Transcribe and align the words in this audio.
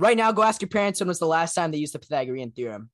Right 0.00 0.16
now, 0.16 0.30
go 0.30 0.44
ask 0.44 0.62
your 0.62 0.68
parents 0.68 1.00
when 1.00 1.08
was 1.08 1.18
the 1.18 1.26
last 1.26 1.54
time 1.54 1.72
they 1.72 1.78
used 1.78 1.92
the 1.92 1.98
Pythagorean 1.98 2.52
theorem. 2.52 2.88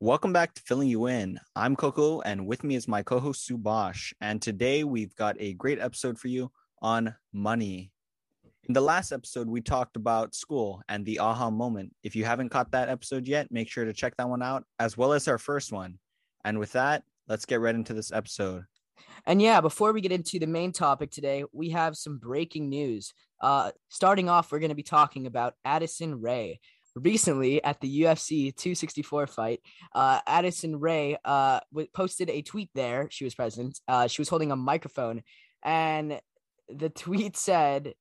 Welcome 0.00 0.32
back 0.32 0.54
to 0.54 0.62
Filling 0.62 0.88
You 0.88 1.06
In. 1.06 1.38
I'm 1.54 1.76
Coco, 1.76 2.20
and 2.22 2.48
with 2.48 2.64
me 2.64 2.74
is 2.74 2.88
my 2.88 3.04
co 3.04 3.20
host 3.20 3.48
Subash. 3.48 4.12
And 4.20 4.42
today 4.42 4.82
we've 4.82 5.14
got 5.14 5.36
a 5.38 5.54
great 5.54 5.78
episode 5.78 6.18
for 6.18 6.26
you 6.26 6.50
on 6.82 7.14
money. 7.32 7.92
In 8.64 8.74
the 8.74 8.80
last 8.80 9.12
episode, 9.12 9.46
we 9.46 9.60
talked 9.60 9.94
about 9.94 10.34
school 10.34 10.82
and 10.88 11.06
the 11.06 11.20
aha 11.20 11.48
moment. 11.48 11.94
If 12.02 12.16
you 12.16 12.24
haven't 12.24 12.48
caught 12.48 12.72
that 12.72 12.88
episode 12.88 13.28
yet, 13.28 13.52
make 13.52 13.68
sure 13.68 13.84
to 13.84 13.92
check 13.92 14.16
that 14.16 14.28
one 14.28 14.42
out, 14.42 14.64
as 14.80 14.98
well 14.98 15.12
as 15.12 15.28
our 15.28 15.38
first 15.38 15.70
one. 15.70 16.00
And 16.44 16.58
with 16.58 16.72
that, 16.72 17.04
let's 17.28 17.46
get 17.46 17.60
right 17.60 17.76
into 17.76 17.94
this 17.94 18.10
episode. 18.10 18.64
And 19.26 19.40
yeah, 19.40 19.60
before 19.60 19.92
we 19.92 20.00
get 20.00 20.12
into 20.12 20.38
the 20.38 20.46
main 20.46 20.72
topic 20.72 21.10
today, 21.10 21.44
we 21.52 21.70
have 21.70 21.96
some 21.96 22.18
breaking 22.18 22.68
news. 22.68 23.12
Uh, 23.40 23.70
starting 23.88 24.28
off, 24.28 24.50
we're 24.50 24.58
going 24.58 24.70
to 24.70 24.74
be 24.74 24.82
talking 24.82 25.26
about 25.26 25.54
Addison 25.64 26.20
Rae. 26.20 26.60
Recently, 26.96 27.62
at 27.64 27.80
the 27.80 28.02
UFC 28.02 28.54
264 28.54 29.26
fight, 29.26 29.60
uh, 29.94 30.20
Addison 30.26 30.78
Rae 30.78 31.16
uh, 31.24 31.60
posted 31.92 32.30
a 32.30 32.42
tweet 32.42 32.70
there. 32.74 33.08
She 33.10 33.24
was 33.24 33.34
present. 33.34 33.80
Uh, 33.88 34.06
she 34.06 34.20
was 34.20 34.28
holding 34.28 34.52
a 34.52 34.56
microphone, 34.56 35.22
and 35.64 36.20
the 36.68 36.90
tweet 36.90 37.36
said, 37.36 37.94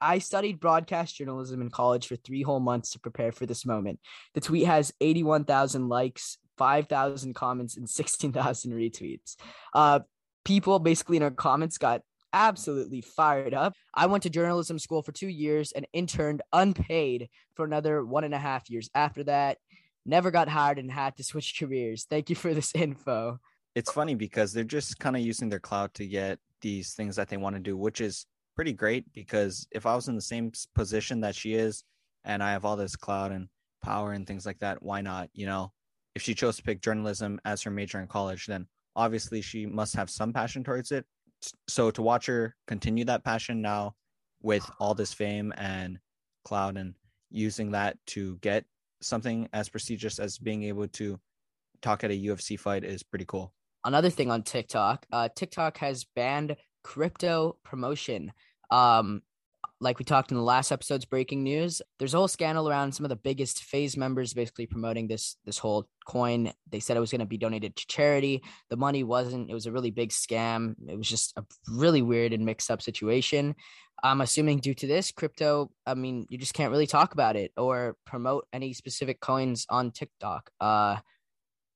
I 0.00 0.18
studied 0.18 0.60
broadcast 0.60 1.16
journalism 1.16 1.60
in 1.60 1.70
college 1.70 2.06
for 2.06 2.16
three 2.16 2.42
whole 2.42 2.60
months 2.60 2.90
to 2.90 3.00
prepare 3.00 3.32
for 3.32 3.46
this 3.46 3.66
moment. 3.66 4.00
The 4.34 4.40
tweet 4.40 4.66
has 4.66 4.92
81,000 5.00 5.88
likes, 5.88 6.38
5,000 6.56 7.34
comments, 7.34 7.76
and 7.76 7.88
16,000 7.88 8.72
retweets. 8.72 9.36
Uh, 9.74 10.00
people 10.48 10.78
basically 10.78 11.18
in 11.18 11.22
our 11.22 11.30
comments 11.30 11.76
got 11.76 12.00
absolutely 12.32 13.02
fired 13.02 13.52
up. 13.52 13.74
I 13.92 14.06
went 14.06 14.22
to 14.22 14.30
journalism 14.30 14.78
school 14.78 15.02
for 15.02 15.12
two 15.12 15.28
years 15.28 15.72
and 15.72 15.86
interned 15.92 16.40
unpaid 16.54 17.28
for 17.54 17.66
another 17.66 18.02
one 18.02 18.24
and 18.24 18.32
a 18.32 18.38
half 18.38 18.70
years. 18.70 18.88
After 18.94 19.22
that, 19.24 19.58
never 20.06 20.30
got 20.30 20.48
hired 20.48 20.78
and 20.78 20.90
had 20.90 21.18
to 21.18 21.22
switch 21.30 21.54
careers. 21.60 22.06
Thank 22.08 22.30
you 22.30 22.36
for 22.36 22.54
this 22.54 22.74
info. 22.74 23.38
It's 23.74 23.92
funny 23.92 24.14
because 24.14 24.54
they're 24.54 24.64
just 24.64 24.98
kind 24.98 25.16
of 25.16 25.22
using 25.22 25.50
their 25.50 25.60
clout 25.60 25.92
to 25.94 26.06
get 26.06 26.38
these 26.62 26.94
things 26.94 27.16
that 27.16 27.28
they 27.28 27.36
want 27.36 27.54
to 27.56 27.60
do, 27.60 27.76
which 27.76 28.00
is 28.00 28.24
pretty 28.56 28.72
great 28.72 29.04
because 29.12 29.68
if 29.70 29.84
I 29.84 29.94
was 29.94 30.08
in 30.08 30.14
the 30.14 30.22
same 30.22 30.50
position 30.74 31.20
that 31.20 31.34
she 31.34 31.52
is 31.52 31.84
and 32.24 32.42
I 32.42 32.52
have 32.52 32.64
all 32.64 32.76
this 32.76 32.96
clout 32.96 33.32
and 33.32 33.48
power 33.82 34.12
and 34.12 34.26
things 34.26 34.46
like 34.46 34.60
that, 34.60 34.82
why 34.82 35.02
not? 35.02 35.28
You 35.34 35.44
know, 35.44 35.72
if 36.14 36.22
she 36.22 36.34
chose 36.34 36.56
to 36.56 36.62
pick 36.62 36.80
journalism 36.80 37.38
as 37.44 37.60
her 37.62 37.70
major 37.70 38.00
in 38.00 38.06
college, 38.06 38.46
then 38.46 38.66
obviously 38.98 39.40
she 39.40 39.64
must 39.64 39.94
have 39.94 40.10
some 40.10 40.32
passion 40.32 40.62
towards 40.64 40.92
it. 40.92 41.06
So 41.68 41.90
to 41.92 42.02
watch 42.02 42.26
her 42.26 42.54
continue 42.66 43.04
that 43.04 43.24
passion 43.24 43.62
now 43.62 43.94
with 44.42 44.68
all 44.80 44.94
this 44.94 45.14
fame 45.14 45.54
and 45.56 45.98
cloud 46.44 46.76
and 46.76 46.94
using 47.30 47.70
that 47.70 47.96
to 48.08 48.36
get 48.38 48.64
something 49.00 49.48
as 49.52 49.68
prestigious 49.68 50.18
as 50.18 50.36
being 50.36 50.64
able 50.64 50.88
to 50.88 51.18
talk 51.80 52.02
at 52.02 52.10
a 52.10 52.14
UFC 52.14 52.58
fight 52.58 52.82
is 52.82 53.04
pretty 53.04 53.24
cool. 53.24 53.54
Another 53.84 54.10
thing 54.10 54.32
on 54.32 54.42
TikTok, 54.42 55.06
uh, 55.12 55.28
TikTok 55.34 55.78
has 55.78 56.04
banned 56.16 56.56
crypto 56.82 57.56
promotion. 57.62 58.32
Um, 58.72 59.22
like 59.80 59.98
we 59.98 60.04
talked 60.04 60.32
in 60.32 60.36
the 60.36 60.42
last 60.42 60.72
episode's 60.72 61.04
breaking 61.04 61.44
news, 61.44 61.80
there's 61.98 62.14
a 62.14 62.16
whole 62.16 62.28
scandal 62.28 62.68
around 62.68 62.92
some 62.92 63.04
of 63.04 63.10
the 63.10 63.16
biggest 63.16 63.62
FaZe 63.62 63.96
members 63.96 64.34
basically 64.34 64.66
promoting 64.66 65.06
this 65.06 65.36
this 65.44 65.58
whole 65.58 65.88
coin. 66.06 66.52
They 66.70 66.80
said 66.80 66.96
it 66.96 67.00
was 67.00 67.10
going 67.10 67.20
to 67.20 67.26
be 67.26 67.38
donated 67.38 67.76
to 67.76 67.86
charity. 67.86 68.42
The 68.70 68.76
money 68.76 69.04
wasn't. 69.04 69.50
It 69.50 69.54
was 69.54 69.66
a 69.66 69.72
really 69.72 69.92
big 69.92 70.10
scam. 70.10 70.74
It 70.88 70.96
was 70.96 71.08
just 71.08 71.32
a 71.36 71.44
really 71.68 72.02
weird 72.02 72.32
and 72.32 72.44
mixed 72.44 72.70
up 72.70 72.82
situation. 72.82 73.54
I'm 74.02 74.20
assuming 74.20 74.58
due 74.58 74.74
to 74.74 74.86
this, 74.86 75.10
crypto, 75.10 75.70
I 75.84 75.94
mean, 75.94 76.26
you 76.30 76.38
just 76.38 76.54
can't 76.54 76.70
really 76.70 76.86
talk 76.86 77.14
about 77.14 77.34
it 77.36 77.52
or 77.56 77.96
promote 78.06 78.46
any 78.52 78.72
specific 78.72 79.20
coins 79.20 79.66
on 79.68 79.92
TikTok. 79.92 80.50
Uh 80.60 80.96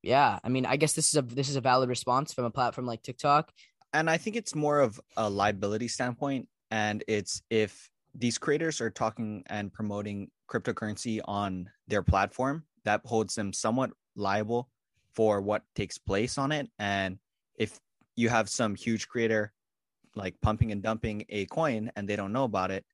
yeah, 0.03 0.41
I 0.43 0.49
mean, 0.49 0.67
I 0.67 0.77
guess 0.77 0.95
this 0.95 1.09
is 1.09 1.17
a 1.17 1.23
this 1.23 1.49
is 1.49 1.57
a 1.57 1.61
valid 1.61 1.89
response 1.89 2.33
from 2.33 2.45
a 2.45 2.51
platform 2.51 2.87
like 2.87 3.03
TikTok. 3.03 3.53
And 3.93 4.11
I 4.11 4.17
think 4.17 4.35
it's 4.37 4.55
more 4.55 4.81
of 4.81 5.01
a 5.17 5.31
liability 5.31 5.87
standpoint 5.87 6.49
and 6.73 7.05
it's 7.07 7.43
if 7.51 7.91
these 8.15 8.39
creators 8.39 8.81
are 8.81 8.91
talking 8.91 9.43
and 9.47 9.73
promoting 9.73 10.31
cryptocurrency 10.51 11.21
on 11.25 11.69
their 11.89 12.03
platform 12.03 12.65
that 12.85 13.01
holds 13.05 13.35
them 13.35 13.53
somewhat 13.53 13.91
liable 14.17 14.69
for 15.15 15.41
what 15.41 15.63
takes 15.75 15.99
place 15.99 16.39
on 16.39 16.53
it. 16.53 16.69
And 16.79 17.19
if 17.57 17.79
you 18.17 18.29
have 18.29 18.49
some 18.49 18.75
huge 18.75 19.09
creator 19.09 19.53
like 20.15 20.35
pumping 20.43 20.73
and 20.73 20.83
dumping 20.83 21.25
a 21.31 21.47
coin 21.47 21.91
and 21.97 22.09
they 22.09 22.17
don't 22.17 22.33
know 22.33 22.45
about 22.45 22.71
it 22.71 22.85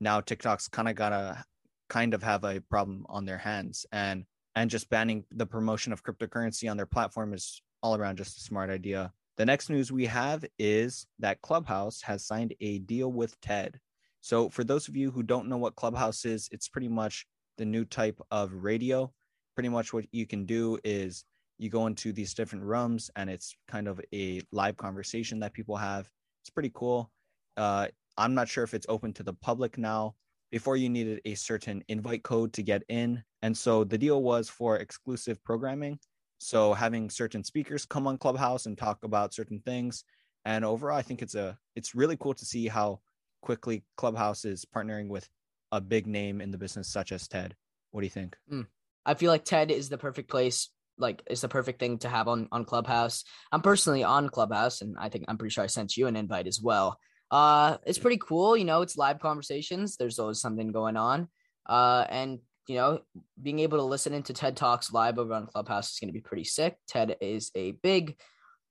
now 0.00 0.20
tiktok's 0.20 0.68
kind 0.68 0.88
of 0.88 0.94
gotta 0.94 1.44
kind 1.88 2.14
of 2.14 2.22
have 2.22 2.44
a 2.44 2.60
problem 2.60 3.06
on 3.08 3.24
their 3.24 3.38
hands. 3.38 3.86
And 3.92 4.24
and 4.54 4.70
just 4.70 4.88
banning 4.88 5.24
the 5.30 5.46
promotion 5.46 5.92
of 5.92 6.02
cryptocurrency 6.02 6.70
on 6.70 6.76
their 6.76 6.86
platform 6.86 7.34
is 7.34 7.60
all 7.82 7.94
around 7.94 8.16
just 8.16 8.38
a 8.38 8.40
smart 8.40 8.70
idea. 8.70 9.12
The 9.36 9.44
next 9.44 9.68
news 9.68 9.92
we 9.92 10.06
have 10.06 10.44
is 10.58 11.06
that 11.18 11.42
Clubhouse 11.42 12.00
has 12.02 12.24
signed 12.24 12.54
a 12.60 12.78
deal 12.78 13.12
with 13.12 13.38
TED. 13.42 13.78
So, 14.26 14.48
for 14.50 14.64
those 14.64 14.88
of 14.88 14.96
you 14.96 15.12
who 15.12 15.22
don't 15.22 15.48
know 15.48 15.56
what 15.56 15.76
Clubhouse 15.76 16.24
is, 16.24 16.48
it's 16.50 16.68
pretty 16.68 16.88
much 16.88 17.24
the 17.58 17.64
new 17.64 17.84
type 17.84 18.20
of 18.32 18.52
radio. 18.64 19.12
Pretty 19.54 19.68
much 19.68 19.92
what 19.92 20.04
you 20.10 20.26
can 20.26 20.46
do 20.46 20.80
is 20.82 21.24
you 21.58 21.70
go 21.70 21.86
into 21.86 22.12
these 22.12 22.34
different 22.34 22.64
rooms 22.64 23.08
and 23.14 23.30
it's 23.30 23.54
kind 23.68 23.86
of 23.86 24.00
a 24.12 24.42
live 24.50 24.76
conversation 24.76 25.38
that 25.38 25.52
people 25.52 25.76
have. 25.76 26.10
It's 26.42 26.50
pretty 26.50 26.72
cool. 26.74 27.08
Uh, 27.56 27.86
I'm 28.18 28.34
not 28.34 28.48
sure 28.48 28.64
if 28.64 28.74
it's 28.74 28.88
open 28.88 29.12
to 29.12 29.22
the 29.22 29.32
public 29.32 29.78
now. 29.78 30.16
Before 30.50 30.76
you 30.76 30.88
needed 30.88 31.20
a 31.24 31.36
certain 31.36 31.84
invite 31.86 32.24
code 32.24 32.52
to 32.54 32.64
get 32.64 32.82
in. 32.88 33.22
And 33.42 33.56
so 33.56 33.84
the 33.84 33.96
deal 33.96 34.24
was 34.24 34.48
for 34.48 34.78
exclusive 34.78 35.40
programming. 35.44 36.00
So 36.38 36.74
having 36.74 37.10
certain 37.10 37.44
speakers 37.44 37.86
come 37.86 38.08
on 38.08 38.18
Clubhouse 38.18 38.66
and 38.66 38.76
talk 38.76 39.04
about 39.04 39.34
certain 39.34 39.60
things, 39.60 40.02
and 40.44 40.64
overall, 40.64 40.98
I 40.98 41.02
think 41.02 41.22
it's 41.22 41.36
a 41.36 41.56
it's 41.76 41.94
really 41.94 42.16
cool 42.16 42.34
to 42.34 42.44
see 42.44 42.66
how 42.68 43.00
quickly 43.46 43.84
Clubhouse 43.96 44.44
is 44.44 44.64
partnering 44.64 45.06
with 45.08 45.28
a 45.70 45.80
big 45.80 46.08
name 46.08 46.40
in 46.40 46.50
the 46.50 46.58
business 46.58 46.88
such 46.88 47.12
as 47.12 47.28
TED. 47.28 47.54
What 47.92 48.00
do 48.00 48.06
you 48.06 48.10
think? 48.10 48.36
Mm. 48.52 48.66
I 49.06 49.14
feel 49.14 49.30
like 49.30 49.44
TED 49.44 49.70
is 49.70 49.88
the 49.88 49.98
perfect 49.98 50.28
place, 50.28 50.68
like 50.98 51.22
it's 51.28 51.42
the 51.42 51.48
perfect 51.48 51.78
thing 51.78 51.98
to 51.98 52.08
have 52.08 52.26
on 52.26 52.48
on 52.50 52.64
Clubhouse. 52.64 53.22
I'm 53.52 53.62
personally 53.62 54.02
on 54.02 54.30
Clubhouse, 54.30 54.82
and 54.82 54.96
I 54.98 55.10
think 55.10 55.26
I'm 55.28 55.38
pretty 55.38 55.52
sure 55.52 55.62
I 55.62 55.68
sent 55.68 55.96
you 55.96 56.08
an 56.08 56.16
invite 56.16 56.48
as 56.48 56.60
well. 56.60 56.98
Uh, 57.30 57.76
it's 57.86 58.00
pretty 58.00 58.18
cool. 58.18 58.56
You 58.56 58.64
know, 58.64 58.82
it's 58.82 58.96
live 58.96 59.20
conversations. 59.20 59.96
There's 59.96 60.18
always 60.18 60.40
something 60.40 60.72
going 60.72 60.96
on. 60.96 61.28
Uh, 61.64 62.04
and 62.08 62.40
you 62.66 62.74
know, 62.74 63.00
being 63.40 63.60
able 63.60 63.78
to 63.78 63.84
listen 63.84 64.12
into 64.12 64.32
TED 64.32 64.56
Talks 64.56 64.92
live 64.92 65.20
over 65.20 65.34
on 65.34 65.46
Clubhouse 65.46 65.92
is 65.92 66.00
going 66.00 66.08
to 66.08 66.20
be 66.20 66.20
pretty 66.20 66.42
sick. 66.44 66.76
TED 66.88 67.16
is 67.20 67.52
a 67.54 67.70
big, 67.70 68.16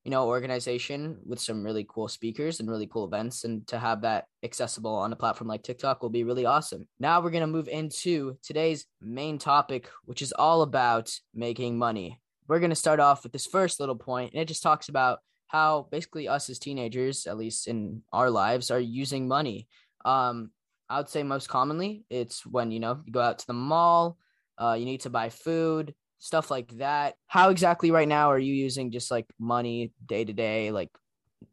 you 0.05 0.11
know, 0.11 0.27
organization 0.27 1.17
with 1.25 1.39
some 1.39 1.63
really 1.63 1.85
cool 1.89 2.07
speakers 2.07 2.59
and 2.59 2.69
really 2.69 2.85
cool 2.85 3.05
events. 3.05 3.43
And 3.43 3.65
to 3.67 3.79
have 3.79 4.01
that 4.01 4.25
accessible 4.43 4.93
on 4.93 5.11
a 5.11 5.15
platform 5.15 5.47
like 5.47 5.63
TikTok 5.63 6.03
will 6.03 6.11
be 6.11 6.23
really 6.23 6.45
awesome. 6.45 6.87
Now 6.99 7.19
we're 7.19 7.31
going 7.31 7.41
to 7.41 7.47
move 7.47 7.67
into 7.67 8.37
today's 8.43 8.85
main 9.01 9.39
topic, 9.39 9.89
which 10.05 10.21
is 10.21 10.31
all 10.31 10.61
about 10.61 11.11
making 11.33 11.79
money. 11.79 12.21
We're 12.47 12.59
going 12.59 12.69
to 12.69 12.75
start 12.75 12.99
off 12.99 13.23
with 13.23 13.31
this 13.31 13.47
first 13.47 13.79
little 13.79 13.95
point, 13.95 14.33
and 14.33 14.41
it 14.41 14.47
just 14.47 14.61
talks 14.61 14.89
about 14.89 15.19
how 15.47 15.87
basically 15.91 16.27
us 16.27 16.51
as 16.51 16.59
teenagers, 16.59 17.25
at 17.25 17.37
least 17.37 17.67
in 17.67 18.03
our 18.13 18.29
lives, 18.29 18.69
are 18.69 18.79
using 18.79 19.27
money. 19.27 19.67
Um, 20.05 20.51
I 20.87 20.97
would 20.97 21.09
say 21.09 21.23
most 21.23 21.49
commonly 21.49 22.05
it's 22.11 22.45
when 22.45 22.69
you 22.69 22.79
know 22.79 23.01
you 23.05 23.11
go 23.11 23.21
out 23.21 23.39
to 23.39 23.47
the 23.47 23.53
mall, 23.53 24.19
uh, 24.61 24.75
you 24.77 24.85
need 24.85 25.01
to 25.01 25.09
buy 25.09 25.29
food, 25.29 25.95
stuff 26.19 26.49
like 26.51 26.77
that. 26.77 27.15
How 27.27 27.49
exactly 27.49 27.91
right 27.91 28.07
now 28.07 28.29
are 28.31 28.39
you 28.39 28.53
using 28.53 28.91
just 28.91 29.11
like 29.11 29.25
money 29.39 29.91
day 30.05 30.25
to 30.25 30.33
day? 30.33 30.71
Like, 30.71 30.89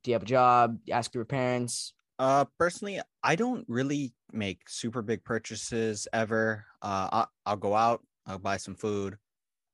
do 0.03 0.11
you 0.11 0.15
have 0.15 0.23
a 0.23 0.27
job? 0.27 0.79
Ask 0.91 1.15
your 1.15 1.25
parents. 1.25 1.93
Uh, 2.19 2.45
personally, 2.59 3.01
I 3.23 3.37
don't 3.37 3.65
really 3.69 4.15
make 4.33 4.69
super 4.69 5.03
big 5.03 5.25
purchases 5.25 6.07
ever. 6.13 6.65
Uh, 6.81 7.09
I'll, 7.13 7.31
I'll 7.47 7.57
go 7.57 7.75
out, 7.75 8.05
I'll 8.27 8.39
buy 8.39 8.57
some 8.57 8.75
food, 8.75 9.17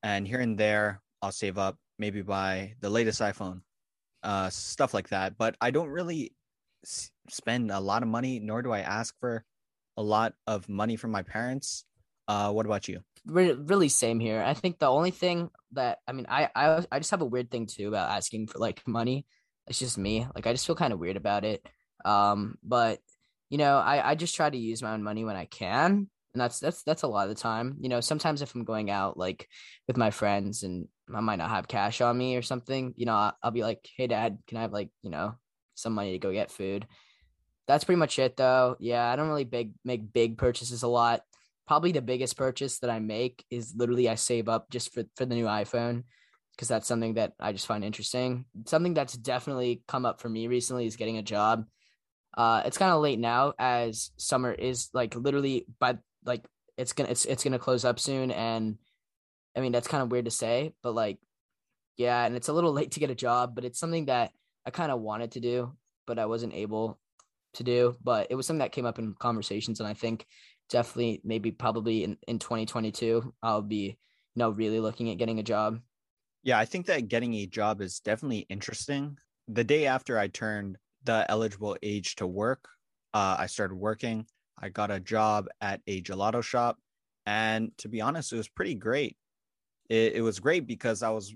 and 0.02 0.26
here 0.26 0.40
and 0.40 0.56
there 0.56 1.02
I'll 1.20 1.32
save 1.32 1.58
up, 1.58 1.76
maybe 1.98 2.22
buy 2.22 2.74
the 2.80 2.90
latest 2.90 3.20
iPhone, 3.20 3.60
uh, 4.22 4.48
stuff 4.50 4.94
like 4.94 5.08
that. 5.10 5.36
But 5.36 5.56
I 5.60 5.70
don't 5.70 5.90
really 5.90 6.32
spend 7.28 7.70
a 7.70 7.80
lot 7.80 8.02
of 8.02 8.08
money, 8.08 8.40
nor 8.40 8.62
do 8.62 8.72
I 8.72 8.80
ask 8.80 9.14
for 9.20 9.44
a 9.96 10.02
lot 10.02 10.34
of 10.46 10.68
money 10.68 10.96
from 10.96 11.10
my 11.10 11.22
parents. 11.22 11.84
Uh, 12.28 12.52
what 12.52 12.66
about 12.66 12.88
you? 12.88 13.00
Really, 13.28 13.90
same 13.90 14.20
here. 14.20 14.42
I 14.42 14.54
think 14.54 14.78
the 14.78 14.86
only 14.88 15.10
thing 15.10 15.50
that 15.72 15.98
I 16.08 16.12
mean, 16.12 16.26
I 16.28 16.48
I 16.56 16.84
I 16.90 16.98
just 16.98 17.10
have 17.10 17.20
a 17.20 17.26
weird 17.26 17.50
thing 17.50 17.66
too 17.66 17.88
about 17.88 18.10
asking 18.10 18.46
for 18.46 18.58
like 18.58 18.86
money. 18.88 19.26
It's 19.66 19.78
just 19.78 19.98
me. 19.98 20.26
Like 20.34 20.46
I 20.46 20.52
just 20.52 20.66
feel 20.66 20.76
kind 20.76 20.94
of 20.94 20.98
weird 20.98 21.18
about 21.18 21.44
it. 21.44 21.66
Um, 22.06 22.56
but 22.62 23.00
you 23.50 23.58
know, 23.58 23.76
I 23.76 24.10
I 24.10 24.14
just 24.14 24.34
try 24.34 24.48
to 24.48 24.56
use 24.56 24.82
my 24.82 24.92
own 24.94 25.02
money 25.02 25.26
when 25.26 25.36
I 25.36 25.44
can, 25.44 26.08
and 26.32 26.40
that's 26.40 26.58
that's 26.58 26.82
that's 26.84 27.02
a 27.02 27.06
lot 27.06 27.28
of 27.28 27.36
the 27.36 27.40
time. 27.42 27.76
You 27.80 27.90
know, 27.90 28.00
sometimes 28.00 28.40
if 28.40 28.54
I'm 28.54 28.64
going 28.64 28.90
out 28.90 29.18
like 29.18 29.46
with 29.86 29.98
my 29.98 30.10
friends 30.10 30.62
and 30.62 30.88
I 31.14 31.20
might 31.20 31.36
not 31.36 31.50
have 31.50 31.68
cash 31.68 32.00
on 32.00 32.16
me 32.16 32.36
or 32.36 32.42
something, 32.42 32.94
you 32.96 33.04
know, 33.04 33.14
I'll, 33.14 33.36
I'll 33.42 33.50
be 33.50 33.62
like, 33.62 33.86
"Hey, 33.94 34.06
Dad, 34.06 34.38
can 34.46 34.56
I 34.56 34.62
have 34.62 34.72
like 34.72 34.88
you 35.02 35.10
know 35.10 35.34
some 35.74 35.92
money 35.92 36.12
to 36.12 36.18
go 36.18 36.32
get 36.32 36.50
food. 36.50 36.86
That's 37.66 37.84
pretty 37.84 37.98
much 37.98 38.18
it 38.18 38.36
though. 38.36 38.76
Yeah, 38.80 39.04
I 39.10 39.16
don't 39.16 39.28
really 39.28 39.44
big 39.44 39.72
make 39.84 40.12
big 40.12 40.38
purchases 40.38 40.82
a 40.82 40.88
lot. 40.88 41.20
Probably 41.68 41.92
the 41.92 42.02
biggest 42.02 42.36
purchase 42.36 42.78
that 42.78 42.90
I 42.90 42.98
make 42.98 43.44
is 43.50 43.74
literally 43.76 44.08
I 44.08 44.16
save 44.16 44.48
up 44.48 44.70
just 44.70 44.92
for 44.92 45.04
for 45.16 45.26
the 45.26 45.34
new 45.34 45.44
iPhone 45.44 46.04
because 46.58 46.66
that's 46.66 46.88
something 46.88 47.14
that 47.14 47.34
I 47.38 47.52
just 47.52 47.66
find 47.66 47.84
interesting. 47.84 48.46
Something 48.64 48.94
that's 48.94 49.12
definitely 49.12 49.82
come 49.86 50.04
up 50.04 50.20
for 50.20 50.28
me 50.28 50.48
recently 50.48 50.86
is 50.86 50.96
getting 50.96 51.18
a 51.18 51.22
job. 51.22 51.66
Uh, 52.36 52.62
it's 52.64 52.78
kind 52.78 52.90
of 52.90 53.02
late 53.02 53.18
now 53.18 53.52
as 53.58 54.10
summer 54.16 54.50
is 54.50 54.88
like 54.94 55.14
literally, 55.14 55.66
but 55.78 55.98
like 56.24 56.44
it's 56.76 56.94
gonna 56.94 57.10
it's 57.10 57.26
it's 57.26 57.44
gonna 57.44 57.58
close 57.58 57.84
up 57.84 58.00
soon, 58.00 58.30
and 58.30 58.78
I 59.54 59.60
mean 59.60 59.72
that's 59.72 59.88
kind 59.88 60.02
of 60.02 60.10
weird 60.10 60.24
to 60.24 60.30
say, 60.30 60.72
but 60.82 60.94
like 60.94 61.18
yeah, 61.98 62.24
and 62.24 62.34
it's 62.34 62.48
a 62.48 62.52
little 62.52 62.72
late 62.78 62.92
to 62.92 63.00
get 63.00 63.10
a 63.10 63.14
job, 63.14 63.54
but 63.54 63.64
it's 63.64 63.78
something 63.78 64.06
that 64.06 64.32
I 64.64 64.70
kind 64.70 64.90
of 64.90 65.00
wanted 65.00 65.32
to 65.32 65.40
do, 65.40 65.76
but 66.06 66.18
I 66.18 66.26
wasn't 66.26 66.54
able 66.54 66.98
to 67.54 67.62
do. 67.62 67.94
But 68.02 68.28
it 68.30 68.34
was 68.34 68.46
something 68.46 68.60
that 68.60 68.72
came 68.72 68.86
up 68.86 68.98
in 68.98 69.14
conversations, 69.14 69.80
and 69.80 69.88
I 69.88 69.94
think 69.94 70.26
definitely 70.68 71.20
maybe 71.24 71.52
probably 71.52 72.04
in 72.04 72.18
in 72.26 72.38
2022 72.38 73.34
I'll 73.42 73.62
be 73.62 73.76
you 73.76 73.96
know 74.36 74.50
really 74.50 74.80
looking 74.80 75.10
at 75.10 75.18
getting 75.18 75.38
a 75.38 75.42
job. 75.42 75.80
Yeah, 76.42 76.58
I 76.58 76.64
think 76.64 76.86
that 76.86 77.08
getting 77.08 77.34
a 77.34 77.46
job 77.46 77.80
is 77.80 78.00
definitely 78.00 78.46
interesting. 78.48 79.18
The 79.48 79.64
day 79.64 79.86
after 79.86 80.18
I 80.18 80.28
turned 80.28 80.78
the 81.02 81.26
eligible 81.28 81.76
age 81.82 82.16
to 82.16 82.26
work, 82.26 82.68
uh, 83.14 83.36
I 83.38 83.46
started 83.46 83.74
working. 83.76 84.26
I 84.58 84.68
got 84.68 84.90
a 84.90 85.00
job 85.00 85.48
at 85.60 85.80
a 85.86 86.02
gelato 86.02 86.42
shop, 86.42 86.78
and 87.26 87.76
to 87.78 87.88
be 87.88 88.00
honest, 88.00 88.32
it 88.32 88.36
was 88.36 88.48
pretty 88.48 88.74
great. 88.74 89.16
It, 89.88 90.14
it 90.14 90.22
was 90.22 90.40
great 90.40 90.66
because 90.66 91.02
I 91.02 91.10
was 91.10 91.34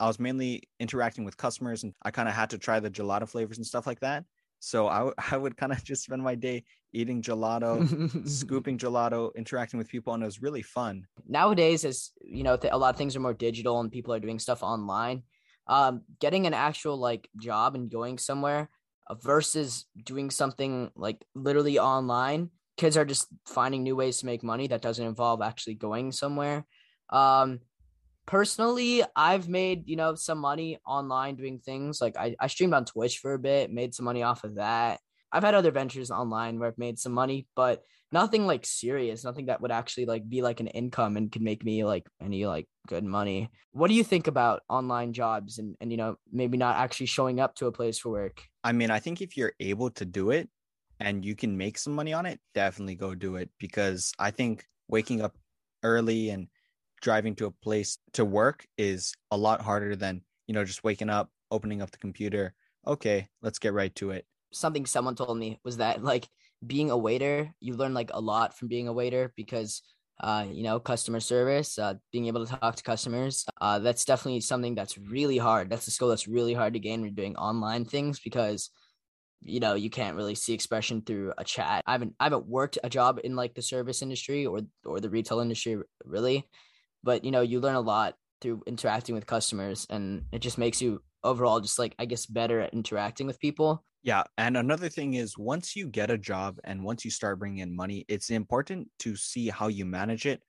I 0.00 0.06
was 0.06 0.20
mainly 0.20 0.64
interacting 0.80 1.24
with 1.24 1.36
customers, 1.36 1.84
and 1.84 1.94
I 2.02 2.10
kind 2.10 2.28
of 2.28 2.34
had 2.34 2.50
to 2.50 2.58
try 2.58 2.80
the 2.80 2.90
gelato 2.90 3.28
flavors 3.28 3.58
and 3.58 3.66
stuff 3.66 3.86
like 3.86 4.00
that. 4.00 4.24
So 4.60 4.88
I, 4.88 4.98
w- 4.98 5.14
I 5.32 5.36
would 5.36 5.56
kind 5.56 5.72
of 5.72 5.84
just 5.84 6.04
spend 6.04 6.22
my 6.22 6.34
day 6.34 6.64
eating 6.92 7.22
gelato, 7.22 8.28
scooping 8.28 8.78
gelato, 8.78 9.34
interacting 9.36 9.78
with 9.78 9.88
people, 9.88 10.14
and 10.14 10.22
it 10.22 10.26
was 10.26 10.42
really 10.42 10.62
fun. 10.62 11.06
Nowadays, 11.26 11.84
as 11.84 12.10
you 12.20 12.42
know, 12.42 12.58
a 12.70 12.78
lot 12.78 12.94
of 12.94 12.96
things 12.96 13.16
are 13.16 13.20
more 13.20 13.34
digital 13.34 13.80
and 13.80 13.92
people 13.92 14.14
are 14.14 14.20
doing 14.20 14.38
stuff 14.38 14.62
online. 14.62 15.22
Um, 15.66 16.02
getting 16.18 16.46
an 16.46 16.54
actual 16.54 16.96
like 16.96 17.28
job 17.36 17.74
and 17.74 17.90
going 17.90 18.16
somewhere 18.16 18.70
uh, 19.06 19.14
versus 19.14 19.84
doing 20.02 20.30
something 20.30 20.90
like 20.96 21.22
literally 21.34 21.78
online, 21.78 22.50
kids 22.78 22.96
are 22.96 23.04
just 23.04 23.26
finding 23.46 23.82
new 23.82 23.94
ways 23.94 24.18
to 24.18 24.26
make 24.26 24.42
money 24.42 24.68
that 24.68 24.80
doesn't 24.80 25.04
involve 25.04 25.42
actually 25.42 25.74
going 25.74 26.10
somewhere. 26.12 26.64
Um, 27.10 27.60
personally, 28.26 29.02
I've 29.14 29.48
made, 29.48 29.88
you 29.88 29.96
know, 29.96 30.14
some 30.14 30.38
money 30.38 30.78
online 30.86 31.36
doing 31.36 31.58
things 31.58 32.00
like 32.00 32.16
I, 32.16 32.36
I 32.40 32.46
streamed 32.46 32.74
on 32.74 32.84
Twitch 32.84 33.18
for 33.18 33.34
a 33.34 33.38
bit, 33.38 33.72
made 33.72 33.94
some 33.94 34.04
money 34.04 34.22
off 34.22 34.44
of 34.44 34.54
that. 34.54 35.00
I've 35.32 35.42
had 35.42 35.54
other 35.54 35.70
ventures 35.70 36.10
online 36.10 36.58
where 36.58 36.68
I've 36.68 36.78
made 36.78 36.98
some 36.98 37.12
money, 37.12 37.46
but 37.54 37.82
nothing 38.12 38.46
like 38.46 38.64
serious, 38.64 39.24
nothing 39.24 39.46
that 39.46 39.60
would 39.60 39.70
actually 39.70 40.06
like 40.06 40.28
be 40.28 40.42
like 40.42 40.60
an 40.60 40.68
income 40.68 41.16
and 41.16 41.30
could 41.30 41.42
make 41.42 41.64
me 41.64 41.84
like 41.84 42.06
any 42.20 42.46
like 42.46 42.66
good 42.86 43.04
money. 43.04 43.50
What 43.72 43.88
do 43.88 43.94
you 43.94 44.04
think 44.04 44.26
about 44.26 44.62
online 44.68 45.12
jobs 45.12 45.58
and 45.58 45.76
and 45.80 45.90
you 45.90 45.96
know, 45.96 46.16
maybe 46.32 46.56
not 46.56 46.76
actually 46.76 47.06
showing 47.06 47.40
up 47.40 47.54
to 47.56 47.66
a 47.66 47.72
place 47.72 47.98
for 47.98 48.10
work? 48.10 48.42
I 48.64 48.72
mean, 48.72 48.90
I 48.90 48.98
think 48.98 49.20
if 49.20 49.36
you're 49.36 49.52
able 49.60 49.90
to 49.90 50.04
do 50.04 50.30
it 50.30 50.48
and 51.00 51.24
you 51.24 51.36
can 51.36 51.56
make 51.56 51.78
some 51.78 51.94
money 51.94 52.12
on 52.12 52.26
it, 52.26 52.40
definitely 52.54 52.94
go 52.94 53.14
do 53.14 53.36
it 53.36 53.50
because 53.58 54.12
I 54.18 54.30
think 54.30 54.66
waking 54.88 55.20
up 55.20 55.36
early 55.82 56.30
and 56.30 56.48
driving 57.00 57.34
to 57.36 57.46
a 57.46 57.50
place 57.50 57.98
to 58.14 58.24
work 58.24 58.66
is 58.76 59.14
a 59.30 59.36
lot 59.36 59.60
harder 59.60 59.94
than, 59.94 60.22
you 60.46 60.54
know, 60.54 60.64
just 60.64 60.82
waking 60.82 61.10
up, 61.10 61.30
opening 61.50 61.82
up 61.82 61.90
the 61.90 61.98
computer. 61.98 62.54
Okay, 62.86 63.28
let's 63.42 63.58
get 63.58 63.72
right 63.74 63.94
to 63.96 64.10
it. 64.10 64.26
Something 64.52 64.86
someone 64.86 65.14
told 65.14 65.38
me 65.38 65.60
was 65.64 65.78
that 65.78 66.02
like 66.12 66.28
being 66.66 66.90
a 66.90 66.96
waiter, 66.96 67.52
you 67.60 67.74
learn 67.74 67.94
like 67.94 68.10
a 68.12 68.20
lot 68.20 68.56
from 68.56 68.68
being 68.68 68.88
a 68.88 68.92
waiter 68.92 69.32
because 69.36 69.82
uh, 70.20 70.44
you 70.50 70.64
know, 70.64 70.80
customer 70.80 71.20
service, 71.20 71.78
uh, 71.78 71.94
being 72.10 72.26
able 72.26 72.44
to 72.44 72.58
talk 72.58 72.74
to 72.74 72.82
customers. 72.82 73.46
Uh, 73.60 73.78
that's 73.78 74.04
definitely 74.04 74.40
something 74.40 74.74
that's 74.74 74.98
really 74.98 75.38
hard. 75.38 75.70
That's 75.70 75.86
a 75.86 75.92
skill 75.92 76.08
that's 76.08 76.26
really 76.26 76.54
hard 76.54 76.72
to 76.72 76.80
gain 76.80 77.00
when 77.00 77.10
you're 77.10 77.14
doing 77.14 77.36
online 77.36 77.84
things 77.84 78.18
because, 78.18 78.70
you 79.42 79.60
know, 79.60 79.74
you 79.74 79.90
can't 79.90 80.16
really 80.16 80.34
see 80.34 80.54
expression 80.54 81.02
through 81.02 81.34
a 81.38 81.44
chat. 81.44 81.84
I 81.86 81.92
haven't, 81.92 82.16
I 82.18 82.24
haven't 82.24 82.48
worked 82.48 82.78
a 82.82 82.90
job 82.90 83.20
in 83.22 83.36
like 83.36 83.54
the 83.54 83.62
service 83.62 84.02
industry 84.02 84.44
or 84.44 84.62
or 84.84 84.98
the 84.98 85.08
retail 85.08 85.38
industry 85.38 85.78
really, 86.04 86.48
but 87.02 87.24
you 87.24 87.30
know 87.30 87.40
you 87.40 87.60
learn 87.60 87.74
a 87.74 87.80
lot 87.80 88.14
through 88.40 88.62
interacting 88.66 89.14
with 89.14 89.26
customers 89.26 89.86
and 89.90 90.24
it 90.32 90.40
just 90.40 90.58
makes 90.58 90.80
you 90.80 91.02
overall 91.24 91.60
just 91.60 91.78
like 91.78 91.94
i 91.98 92.04
guess 92.04 92.26
better 92.26 92.60
at 92.60 92.72
interacting 92.72 93.26
with 93.26 93.40
people 93.40 93.84
yeah 94.02 94.22
and 94.36 94.56
another 94.56 94.88
thing 94.88 95.14
is 95.14 95.36
once 95.36 95.74
you 95.74 95.86
get 95.86 96.10
a 96.10 96.18
job 96.18 96.58
and 96.64 96.82
once 96.82 97.04
you 97.04 97.10
start 97.10 97.38
bringing 97.38 97.58
in 97.58 97.74
money 97.74 98.04
it's 98.08 98.30
important 98.30 98.88
to 98.98 99.16
see 99.16 99.48
how 99.48 99.68
you 99.68 99.84
manage 99.84 100.26
it 100.26 100.42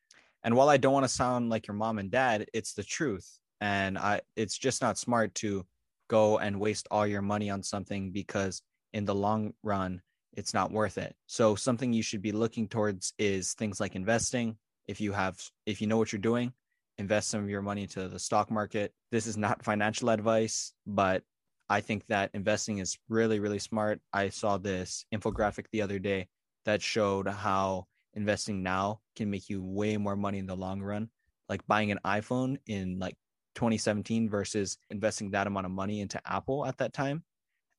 and 0.43 0.55
while 0.55 0.69
i 0.69 0.77
don't 0.77 0.93
want 0.93 1.03
to 1.03 1.09
sound 1.09 1.49
like 1.49 1.67
your 1.67 1.75
mom 1.75 1.99
and 1.99 2.11
dad 2.11 2.45
it's 2.53 2.73
the 2.73 2.83
truth 2.83 3.39
and 3.61 3.97
i 3.97 4.21
it's 4.35 4.57
just 4.57 4.81
not 4.81 4.97
smart 4.97 5.33
to 5.35 5.65
go 6.09 6.39
and 6.39 6.59
waste 6.59 6.87
all 6.91 7.07
your 7.07 7.21
money 7.21 7.49
on 7.49 7.63
something 7.63 8.11
because 8.11 8.61
in 8.93 9.05
the 9.05 9.15
long 9.15 9.53
run 9.63 10.01
it's 10.33 10.53
not 10.53 10.71
worth 10.71 10.97
it. 10.97 11.15
So 11.27 11.55
something 11.55 11.93
you 11.93 12.03
should 12.03 12.21
be 12.21 12.31
looking 12.31 12.67
towards 12.67 13.13
is 13.17 13.53
things 13.53 13.79
like 13.79 13.95
investing. 13.95 14.57
If 14.87 14.99
you 15.01 15.11
have 15.13 15.37
if 15.65 15.81
you 15.81 15.87
know 15.87 15.97
what 15.97 16.11
you're 16.11 16.19
doing 16.19 16.53
invest 16.97 17.29
some 17.29 17.41
of 17.41 17.49
your 17.49 17.61
money 17.61 17.83
into 17.83 18.09
the 18.09 18.19
stock 18.19 18.51
market. 18.51 18.93
This 19.09 19.25
is 19.25 19.37
not 19.37 19.63
financial 19.71 20.09
advice 20.09 20.73
but 20.85 21.23
i 21.69 21.81
think 21.81 22.05
that 22.07 22.31
investing 22.33 22.79
is 22.79 22.97
really 23.09 23.39
really 23.39 23.59
smart. 23.59 24.01
I 24.13 24.29
saw 24.29 24.57
this 24.57 25.05
infographic 25.13 25.65
the 25.71 25.81
other 25.81 25.99
day 25.99 26.27
that 26.65 26.81
showed 26.81 27.27
how 27.27 27.85
investing 28.13 28.63
now 28.63 28.99
can 29.15 29.29
make 29.29 29.49
you 29.49 29.63
way 29.63 29.97
more 29.97 30.15
money 30.15 30.39
in 30.39 30.45
the 30.45 30.55
long 30.55 30.81
run. 30.81 31.09
Like 31.47 31.65
buying 31.67 31.91
an 31.91 31.99
iphone 32.05 32.57
in 32.67 32.99
like 32.99 33.15
2017 33.55 34.29
versus 34.29 34.77
investing 34.89 35.31
that 35.31 35.47
amount 35.47 35.65
of 35.65 35.71
money 35.71 36.01
into 36.01 36.21
apple 36.25 36.65
at 36.65 36.77
that 36.77 36.93
time. 36.93 37.23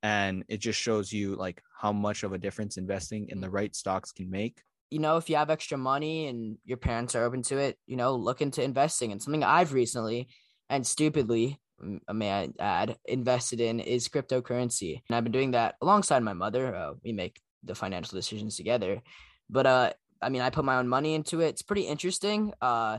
And 0.02 0.44
it 0.48 0.58
just 0.58 0.80
shows 0.80 1.12
you 1.12 1.36
like 1.36 1.62
how 1.78 1.92
much 1.92 2.22
of 2.22 2.32
a 2.32 2.38
difference 2.38 2.78
investing 2.78 3.28
in 3.28 3.40
the 3.40 3.50
right 3.50 3.74
stocks 3.76 4.12
can 4.12 4.30
make. 4.30 4.62
You 4.90 4.98
know, 4.98 5.18
if 5.18 5.30
you 5.30 5.36
have 5.36 5.50
extra 5.50 5.78
money 5.78 6.26
and 6.26 6.56
your 6.64 6.78
parents 6.78 7.14
are 7.14 7.24
open 7.24 7.42
to 7.42 7.58
it, 7.58 7.78
you 7.86 7.96
know, 7.96 8.16
look 8.16 8.40
into 8.40 8.62
investing. 8.62 9.12
And 9.12 9.22
something 9.22 9.44
I've 9.44 9.72
recently 9.72 10.28
and 10.68 10.86
stupidly, 10.86 11.60
may 12.12 12.30
I 12.30 12.48
add, 12.58 12.96
invested 13.06 13.60
in 13.60 13.80
is 13.80 14.08
cryptocurrency. 14.08 15.00
And 15.08 15.16
I've 15.16 15.24
been 15.24 15.32
doing 15.32 15.52
that 15.52 15.76
alongside 15.80 16.22
my 16.22 16.32
mother. 16.32 16.74
Uh, 16.74 16.92
we 17.04 17.12
make 17.12 17.40
the 17.64 17.74
financial 17.74 18.16
decisions 18.16 18.56
together. 18.56 19.02
But 19.48 19.66
uh, 19.66 19.92
I 20.22 20.28
mean, 20.28 20.42
I 20.42 20.50
put 20.50 20.64
my 20.64 20.76
own 20.76 20.88
money 20.88 21.14
into 21.14 21.40
it. 21.40 21.48
It's 21.48 21.62
pretty 21.62 21.82
interesting. 21.82 22.52
Uh, 22.60 22.98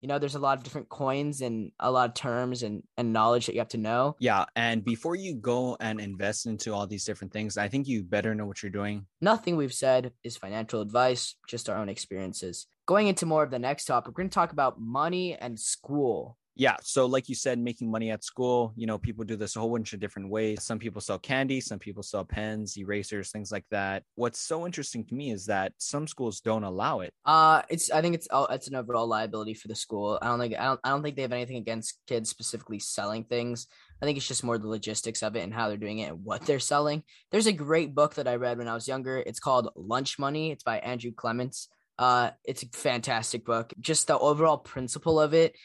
you 0.00 0.08
know 0.08 0.18
there's 0.18 0.34
a 0.34 0.38
lot 0.38 0.56
of 0.56 0.64
different 0.64 0.88
coins 0.88 1.40
and 1.40 1.72
a 1.80 1.90
lot 1.90 2.08
of 2.08 2.14
terms 2.14 2.62
and, 2.62 2.82
and 2.96 3.12
knowledge 3.12 3.46
that 3.46 3.54
you 3.54 3.60
have 3.60 3.68
to 3.68 3.78
know 3.78 4.16
yeah 4.18 4.44
and 4.56 4.84
before 4.84 5.16
you 5.16 5.34
go 5.34 5.76
and 5.80 6.00
invest 6.00 6.46
into 6.46 6.72
all 6.72 6.86
these 6.86 7.04
different 7.04 7.32
things 7.32 7.56
i 7.56 7.68
think 7.68 7.88
you 7.88 8.02
better 8.02 8.34
know 8.34 8.46
what 8.46 8.62
you're 8.62 8.70
doing 8.70 9.06
nothing 9.20 9.56
we've 9.56 9.72
said 9.72 10.12
is 10.22 10.36
financial 10.36 10.80
advice 10.80 11.36
just 11.48 11.68
our 11.68 11.76
own 11.76 11.88
experiences 11.88 12.66
going 12.86 13.08
into 13.08 13.26
more 13.26 13.42
of 13.42 13.50
the 13.50 13.58
next 13.58 13.86
topic 13.86 14.08
we're 14.08 14.22
going 14.22 14.30
to 14.30 14.34
talk 14.34 14.52
about 14.52 14.80
money 14.80 15.34
and 15.34 15.58
school 15.58 16.36
yeah 16.58 16.76
so 16.82 17.06
like 17.06 17.28
you 17.28 17.34
said 17.34 17.58
making 17.58 17.90
money 17.90 18.10
at 18.10 18.22
school 18.22 18.72
you 18.76 18.86
know 18.86 18.98
people 18.98 19.24
do 19.24 19.36
this 19.36 19.56
a 19.56 19.60
whole 19.60 19.70
bunch 19.70 19.92
of 19.92 20.00
different 20.00 20.28
ways. 20.28 20.62
Some 20.62 20.78
people 20.78 21.00
sell 21.00 21.18
candy 21.18 21.60
some 21.60 21.78
people 21.78 22.02
sell 22.02 22.24
pens 22.24 22.76
erasers 22.76 23.30
things 23.30 23.50
like 23.50 23.64
that. 23.70 24.02
What's 24.16 24.40
so 24.40 24.66
interesting 24.66 25.04
to 25.06 25.14
me 25.14 25.30
is 25.30 25.46
that 25.46 25.72
some 25.78 26.06
schools 26.06 26.40
don't 26.40 26.64
allow 26.64 27.00
it. 27.00 27.14
Uh 27.24 27.62
it's 27.70 27.90
i 27.90 28.02
think 28.02 28.14
it's 28.14 28.28
it's 28.50 28.68
an 28.68 28.74
overall 28.74 29.06
liability 29.06 29.54
for 29.54 29.68
the 29.68 29.74
school. 29.74 30.18
I 30.20 30.26
don't 30.26 30.40
think 30.40 30.58
i 30.58 30.64
don't, 30.64 30.80
I 30.84 30.90
don't 30.90 31.02
think 31.02 31.16
they 31.16 31.22
have 31.22 31.32
anything 31.32 31.56
against 31.56 31.98
kids 32.06 32.28
specifically 32.28 32.80
selling 32.80 33.24
things. 33.24 33.68
I 34.02 34.06
think 34.06 34.18
it's 34.18 34.28
just 34.28 34.44
more 34.44 34.58
the 34.58 34.68
logistics 34.68 35.22
of 35.22 35.36
it 35.36 35.40
and 35.40 35.54
how 35.54 35.68
they're 35.68 35.76
doing 35.76 36.00
it 36.00 36.10
and 36.10 36.24
what 36.24 36.42
they're 36.42 36.60
selling. 36.60 37.02
There's 37.30 37.46
a 37.46 37.52
great 37.52 37.94
book 37.94 38.16
that 38.16 38.28
i 38.28 38.34
read 38.34 38.58
when 38.58 38.68
i 38.68 38.74
was 38.74 38.88
younger. 38.88 39.22
It's 39.24 39.40
called 39.40 39.70
lunch 39.76 40.18
money. 40.18 40.50
It's 40.50 40.64
by 40.64 40.78
andrew 40.78 41.12
clements. 41.12 41.68
Uh, 41.98 42.30
it's 42.44 42.62
a 42.62 42.68
fantastic 42.68 43.44
book. 43.44 43.72
Just 43.80 44.06
the 44.06 44.16
overall 44.16 44.58
principle 44.58 45.18
of 45.18 45.34
it 45.34 45.56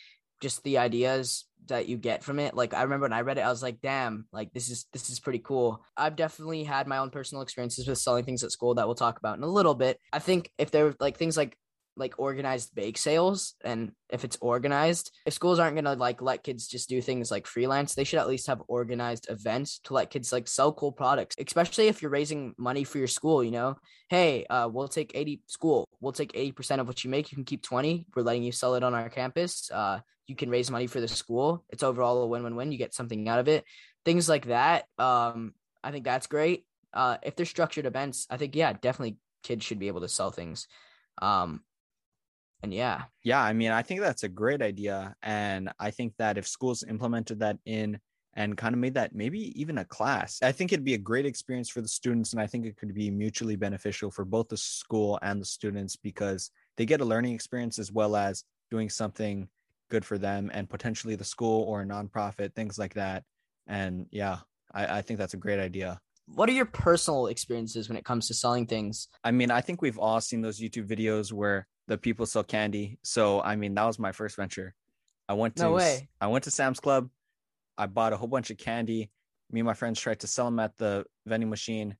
just 0.44 0.62
the 0.64 0.78
ideas 0.78 1.46
that 1.68 1.88
you 1.88 1.98
get 1.98 2.24
from 2.24 2.38
it. 2.40 2.54
Like 2.54 2.74
i 2.74 2.84
remember 2.84 3.06
when 3.06 3.14
i 3.14 3.22
read 3.22 3.38
it 3.38 3.42
i 3.42 3.50
was 3.50 3.64
like 3.64 3.80
damn 3.82 4.26
like 4.34 4.52
this 4.54 4.70
is 4.70 4.86
this 4.92 5.10
is 5.10 5.20
pretty 5.20 5.40
cool. 5.40 5.84
I've 5.96 6.18
definitely 6.18 6.64
had 6.66 6.86
my 6.86 6.98
own 6.98 7.10
personal 7.10 7.42
experiences 7.42 7.88
with 7.88 7.98
selling 7.98 8.26
things 8.26 8.44
at 8.44 8.52
school 8.52 8.76
that 8.76 8.86
we'll 8.86 8.96
talk 8.96 9.18
about 9.18 9.38
in 9.38 9.44
a 9.44 9.48
little 9.48 9.74
bit. 9.74 9.98
I 10.12 10.20
think 10.20 10.52
if 10.58 10.70
there 10.70 10.86
were 10.86 10.96
like 11.00 11.18
things 11.18 11.38
like 11.38 11.58
like 11.96 12.16
organized 12.18 12.74
bake 12.74 12.98
sales 12.98 13.54
and 13.64 13.92
if 14.10 14.24
it's 14.24 14.38
organized 14.42 15.12
if 15.28 15.34
schools 15.34 15.60
aren't 15.60 15.76
going 15.76 15.86
to 15.86 15.94
like 15.94 16.24
let 16.24 16.44
kids 16.44 16.68
just 16.68 16.90
do 16.90 17.00
things 17.00 17.30
like 17.30 17.46
freelance 17.46 17.94
they 17.94 18.04
should 18.04 18.18
at 18.18 18.28
least 18.28 18.48
have 18.48 18.64
organized 18.68 19.28
events 19.30 19.80
to 19.84 19.94
let 19.94 20.10
kids 20.10 20.32
like 20.32 20.48
sell 20.48 20.74
cool 20.74 20.92
products 20.92 21.36
especially 21.38 21.88
if 21.88 22.02
you're 22.02 22.10
raising 22.10 22.56
money 22.58 22.84
for 22.84 22.98
your 22.98 23.08
school 23.08 23.44
you 23.44 23.52
know? 23.52 23.76
Hey 24.10 24.46
uh, 24.50 24.68
we'll 24.72 24.88
take 24.88 25.12
80 25.14 25.42
school 25.46 25.88
we'll 26.02 26.14
take 26.14 26.34
80% 26.34 26.80
of 26.80 26.88
what 26.88 27.04
you 27.04 27.12
make 27.12 27.32
you 27.32 27.36
can 27.36 27.46
keep 27.46 27.62
20 27.62 28.08
we're 28.16 28.24
letting 28.24 28.44
you 28.44 28.52
sell 28.52 28.74
it 28.74 28.84
on 28.84 28.96
our 28.96 29.10
campus 29.10 29.70
uh, 29.72 30.00
you 30.28 30.36
can 30.36 30.50
raise 30.50 30.72
money 30.72 30.88
for 30.88 31.02
the 31.02 31.08
school. 31.08 31.64
It's 31.70 31.84
overall 31.84 32.24
a 32.24 32.28
win-win-win. 32.28 32.72
You 32.72 32.78
get 32.78 32.94
something 32.94 33.28
out 33.28 33.40
of 33.40 33.48
it. 33.48 33.66
Things 34.06 34.28
like 34.30 34.48
that 34.48 34.86
um 34.98 35.54
I 35.84 35.92
think 35.92 36.06
that's 36.06 36.28
great. 36.28 36.66
Uh, 36.94 37.18
if 37.24 37.36
they're 37.36 37.46
structured 37.46 37.86
events, 37.86 38.28
I 38.30 38.38
think 38.38 38.56
yeah, 38.56 38.74
definitely 38.74 39.18
kids 39.44 39.66
should 39.66 39.80
be 39.80 39.88
able 39.88 40.02
to 40.02 40.08
sell 40.08 40.32
things. 40.32 40.68
Um, 41.22 41.62
and 42.62 42.74
yeah, 42.74 43.04
yeah, 43.24 43.42
I 43.42 43.52
mean, 43.52 43.72
I 43.72 43.82
think 43.82 44.00
that's 44.00 44.24
a 44.24 44.30
great 44.30 44.62
idea, 44.62 45.16
and 45.22 45.70
I 45.80 45.92
think 45.92 46.14
that 46.18 46.38
if 46.38 46.48
schools 46.48 46.84
implemented 46.88 47.40
that 47.40 47.58
in 47.66 48.00
and 48.36 48.58
kind 48.58 48.74
of 48.74 48.80
made 48.80 48.94
that 48.94 49.14
maybe 49.14 49.60
even 49.60 49.80
a 49.80 49.86
class, 49.86 50.40
I 50.42 50.54
think 50.54 50.72
it'd 50.72 50.86
be 50.86 50.94
a 50.94 51.00
great 51.00 51.26
experience 51.26 51.70
for 51.70 51.82
the 51.82 51.90
students, 51.90 52.32
and 52.32 52.42
I 52.42 52.48
think 52.48 52.66
it 52.66 52.78
could 52.78 52.94
be 52.94 53.12
mutually 53.12 53.58
beneficial 53.58 54.10
for 54.10 54.24
both 54.24 54.48
the 54.48 54.58
school 54.58 55.20
and 55.22 55.42
the 55.42 55.46
students 55.46 55.98
because 55.98 56.52
they 56.78 56.86
get 56.86 57.02
a 57.02 57.06
learning 57.06 57.36
experience 57.36 57.80
as 57.80 57.92
well 57.92 58.16
as 58.16 58.46
doing 58.72 58.90
something 58.90 59.50
good 59.90 60.06
for 60.06 60.18
them 60.18 60.50
and 60.54 60.70
potentially 60.70 61.16
the 61.16 61.24
school 61.24 61.64
or 61.64 61.82
a 61.82 61.86
nonprofit, 61.86 62.54
things 62.54 62.78
like 62.78 62.96
that. 62.96 63.24
And 63.68 64.08
yeah, 64.12 64.40
I, 64.74 65.00
I 65.00 65.02
think 65.02 65.20
that's 65.20 65.34
a 65.34 65.38
great 65.38 65.60
idea. 65.60 66.00
What 66.26 66.50
are 66.50 66.54
your 66.54 66.66
personal 66.66 67.28
experiences 67.28 67.90
when 67.90 67.98
it 67.98 68.06
comes 68.06 68.28
to 68.28 68.34
selling 68.34 68.66
things? 68.66 69.10
I 69.24 69.32
mean, 69.32 69.52
I 69.52 69.62
think 69.62 69.82
we've 69.82 70.00
all 70.00 70.22
seen 70.22 70.42
those 70.42 70.60
YouTube 70.60 70.88
videos 70.88 71.34
where 71.34 71.68
the 71.88 71.98
people 71.98 72.26
sell 72.26 72.44
candy. 72.44 72.98
So 73.04 73.42
I 73.42 73.56
mean, 73.56 73.74
that 73.76 73.86
was 73.86 74.00
my 74.00 74.12
first 74.14 74.36
venture. 74.36 74.74
I 75.28 75.34
went 75.34 75.58
to 75.58 75.64
no 75.64 75.74
way. 75.74 76.10
I 76.20 76.28
went 76.28 76.46
to 76.46 76.52
Sam's 76.52 76.80
Club. 76.80 77.10
I 77.78 77.88
bought 77.88 78.14
a 78.14 78.18
whole 78.18 78.28
bunch 78.28 78.52
of 78.52 78.58
candy. 78.58 79.10
Me 79.52 79.60
and 79.60 79.68
my 79.68 79.74
friends 79.74 80.00
tried 80.00 80.22
to 80.22 80.28
sell 80.28 80.46
them 80.46 80.60
at 80.60 80.78
the 80.78 81.06
vending 81.26 81.50
machine. 81.50 81.96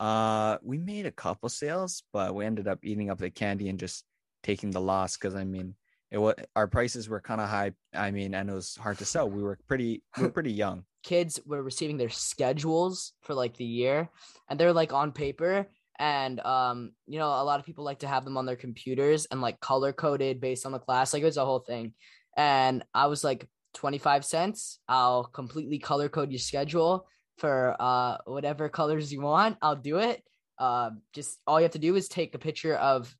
Uh, 0.00 0.58
we 0.62 0.78
made 0.78 1.06
a 1.06 1.10
couple 1.10 1.48
sales, 1.48 2.02
but 2.12 2.34
we 2.34 2.44
ended 2.44 2.68
up 2.68 2.78
eating 2.82 3.10
up 3.10 3.18
the 3.18 3.30
candy 3.30 3.68
and 3.68 3.78
just 3.78 4.04
taking 4.42 4.70
the 4.70 4.80
loss 4.80 5.16
because 5.16 5.34
I 5.34 5.44
mean, 5.44 5.74
it 6.10 6.18
was 6.18 6.34
our 6.56 6.66
prices 6.66 7.08
were 7.08 7.20
kind 7.20 7.40
of 7.40 7.48
high. 7.48 7.72
I 7.94 8.10
mean, 8.10 8.34
and 8.34 8.48
it 8.48 8.52
was 8.52 8.76
hard 8.76 8.98
to 8.98 9.04
sell. 9.04 9.28
We 9.28 9.42
were 9.42 9.58
pretty 9.68 10.02
we 10.16 10.24
were 10.24 10.30
pretty 10.38 10.52
young. 10.52 10.84
Kids 11.02 11.40
were 11.46 11.62
receiving 11.62 11.96
their 11.96 12.08
schedules 12.08 13.12
for 13.22 13.34
like 13.34 13.56
the 13.56 13.64
year, 13.64 14.08
and 14.48 14.58
they're 14.58 14.72
like 14.72 14.92
on 14.92 15.12
paper. 15.12 15.66
And 15.98 16.40
um, 16.40 16.92
you 17.06 17.18
know, 17.18 17.28
a 17.28 17.44
lot 17.44 17.60
of 17.60 17.66
people 17.66 17.84
like 17.84 18.00
to 18.00 18.08
have 18.08 18.24
them 18.24 18.36
on 18.36 18.46
their 18.46 18.56
computers 18.56 19.26
and 19.30 19.40
like 19.40 19.60
color 19.60 19.92
coded 19.92 20.40
based 20.40 20.64
on 20.64 20.72
the 20.72 20.78
class. 20.78 21.12
Like 21.12 21.22
it 21.22 21.26
was 21.26 21.36
a 21.36 21.44
whole 21.44 21.60
thing. 21.60 21.92
And 22.36 22.84
I 22.94 23.06
was 23.06 23.24
like, 23.24 23.48
25 23.74 24.24
cents. 24.24 24.80
I'll 24.88 25.24
completely 25.24 25.78
color 25.78 26.08
code 26.08 26.30
your 26.30 26.38
schedule 26.38 27.06
for 27.36 27.76
uh 27.78 28.18
whatever 28.24 28.68
colors 28.68 29.12
you 29.12 29.20
want. 29.20 29.58
I'll 29.62 29.76
do 29.76 29.98
it. 29.98 30.22
Uh, 30.58 30.90
just 31.14 31.38
all 31.46 31.60
you 31.60 31.64
have 31.64 31.72
to 31.72 31.78
do 31.78 31.94
is 31.94 32.08
take 32.08 32.34
a 32.34 32.38
picture 32.38 32.74
of 32.74 33.14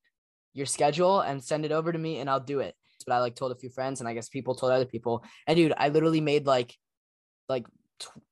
your 0.59 0.67
schedule 0.67 1.21
and 1.21 1.43
send 1.43 1.65
it 1.65 1.73
over 1.73 1.93
to 1.93 1.99
me 1.99 2.19
and 2.19 2.29
I'll 2.29 2.41
do 2.41 2.61
it. 2.61 2.75
But 3.07 3.15
I 3.15 3.21
like 3.21 3.37
told 3.37 3.53
a 3.53 3.57
few 3.57 3.71
friends 3.71 4.01
and 4.01 4.09
I 4.09 4.13
guess 4.13 4.29
people 4.29 4.55
told 4.55 4.73
other 4.73 4.85
people. 4.85 5.25
And 5.47 5.57
dude, 5.57 5.73
I 5.77 5.89
literally 5.89 6.21
made 6.21 6.47
like 6.47 6.77
like 7.49 7.65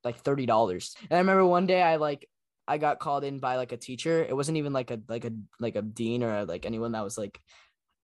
like 0.05 0.23
$30. 0.23 0.97
And 1.03 1.17
I 1.17 1.19
remember 1.19 1.47
one 1.47 1.67
day 1.67 1.81
I 1.81 1.97
like 1.97 2.29
I 2.69 2.79
got 2.79 2.99
called 2.99 3.25
in 3.25 3.39
by 3.39 3.57
like 3.57 3.73
a 3.73 3.77
teacher. 3.77 4.25
It 4.25 4.35
wasn't 4.35 4.59
even 4.59 4.73
like 4.73 4.91
a 4.91 5.01
like 5.09 5.25
a 5.25 5.31
like 5.61 5.77
a 5.77 5.83
dean 5.83 6.23
or 6.23 6.45
like 6.45 6.67
anyone 6.67 6.93
that 6.93 7.05
was 7.05 7.17
like 7.17 7.41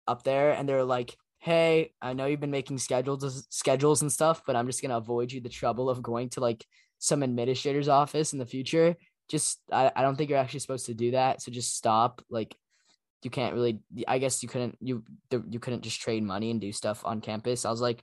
up 0.06 0.22
there 0.22 0.52
and 0.52 0.68
they 0.68 0.74
were 0.74 0.84
like, 0.84 1.16
"Hey, 1.40 1.92
I 2.00 2.12
know 2.12 2.26
you've 2.26 2.40
been 2.40 2.50
making 2.50 2.78
schedules 2.78 3.46
schedules 3.50 4.02
and 4.02 4.12
stuff, 4.12 4.42
but 4.46 4.56
I'm 4.56 4.66
just 4.66 4.80
going 4.80 4.90
to 4.90 4.96
avoid 4.96 5.32
you 5.32 5.40
the 5.40 5.48
trouble 5.48 5.90
of 5.90 6.02
going 6.02 6.30
to 6.30 6.40
like 6.40 6.64
some 6.98 7.24
administrator's 7.24 7.88
office 7.88 8.32
in 8.32 8.38
the 8.38 8.46
future. 8.46 8.96
Just 9.28 9.60
I, 9.72 9.90
I 9.96 10.02
don't 10.02 10.16
think 10.16 10.30
you're 10.30 10.38
actually 10.38 10.60
supposed 10.60 10.86
to 10.86 10.94
do 10.94 11.10
that. 11.12 11.42
So 11.42 11.50
just 11.50 11.76
stop. 11.76 12.22
Like 12.30 12.56
you 13.24 13.30
can't 13.30 13.54
really 13.54 13.80
i 14.08 14.18
guess 14.18 14.42
you 14.42 14.48
couldn't 14.48 14.76
you 14.80 15.04
you 15.48 15.58
couldn't 15.58 15.82
just 15.82 16.00
trade 16.00 16.22
money 16.22 16.50
and 16.50 16.60
do 16.60 16.72
stuff 16.72 17.02
on 17.04 17.20
campus. 17.20 17.64
I 17.64 17.70
was 17.70 17.80
like 17.80 18.02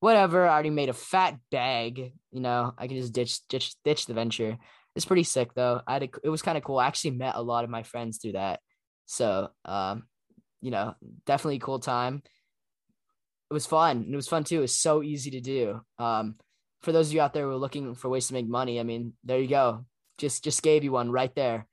whatever 0.00 0.46
i 0.46 0.52
already 0.52 0.70
made 0.70 0.90
a 0.90 0.92
fat 0.92 1.38
bag 1.50 2.12
you 2.30 2.40
know 2.40 2.74
i 2.76 2.86
can 2.86 2.98
just 2.98 3.14
ditch 3.14 3.40
ditch 3.48 3.74
ditch 3.84 4.06
the 4.06 4.14
venture. 4.14 4.58
It's 4.94 5.04
pretty 5.04 5.24
sick 5.24 5.52
though. 5.52 5.82
I 5.86 5.92
had 5.94 6.02
a, 6.04 6.08
it 6.24 6.30
was 6.30 6.40
kind 6.40 6.56
of 6.56 6.64
cool. 6.64 6.78
I 6.78 6.86
actually 6.86 7.10
met 7.10 7.34
a 7.34 7.42
lot 7.42 7.64
of 7.64 7.70
my 7.70 7.82
friends 7.82 8.16
through 8.16 8.32
that. 8.32 8.60
So 9.04 9.50
um 9.64 10.04
you 10.60 10.70
know 10.70 10.94
definitely 11.26 11.58
cool 11.58 11.80
time. 11.80 12.22
It 13.50 13.54
was 13.54 13.66
fun. 13.66 14.08
It 14.10 14.16
was 14.16 14.28
fun 14.28 14.44
too. 14.44 14.58
It 14.58 14.62
was 14.62 14.78
so 14.78 15.02
easy 15.02 15.32
to 15.32 15.40
do. 15.40 15.80
Um 15.98 16.36
for 16.82 16.92
those 16.92 17.08
of 17.08 17.14
you 17.14 17.20
out 17.20 17.34
there 17.34 17.44
who 17.44 17.50
are 17.50 17.56
looking 17.56 17.94
for 17.94 18.08
ways 18.08 18.28
to 18.28 18.34
make 18.34 18.46
money 18.46 18.78
i 18.78 18.84
mean 18.84 19.14
there 19.24 19.40
you 19.40 19.48
go. 19.48 19.84
Just 20.18 20.44
just 20.44 20.62
gave 20.62 20.84
you 20.84 20.92
one 20.92 21.10
right 21.10 21.34
there 21.34 21.66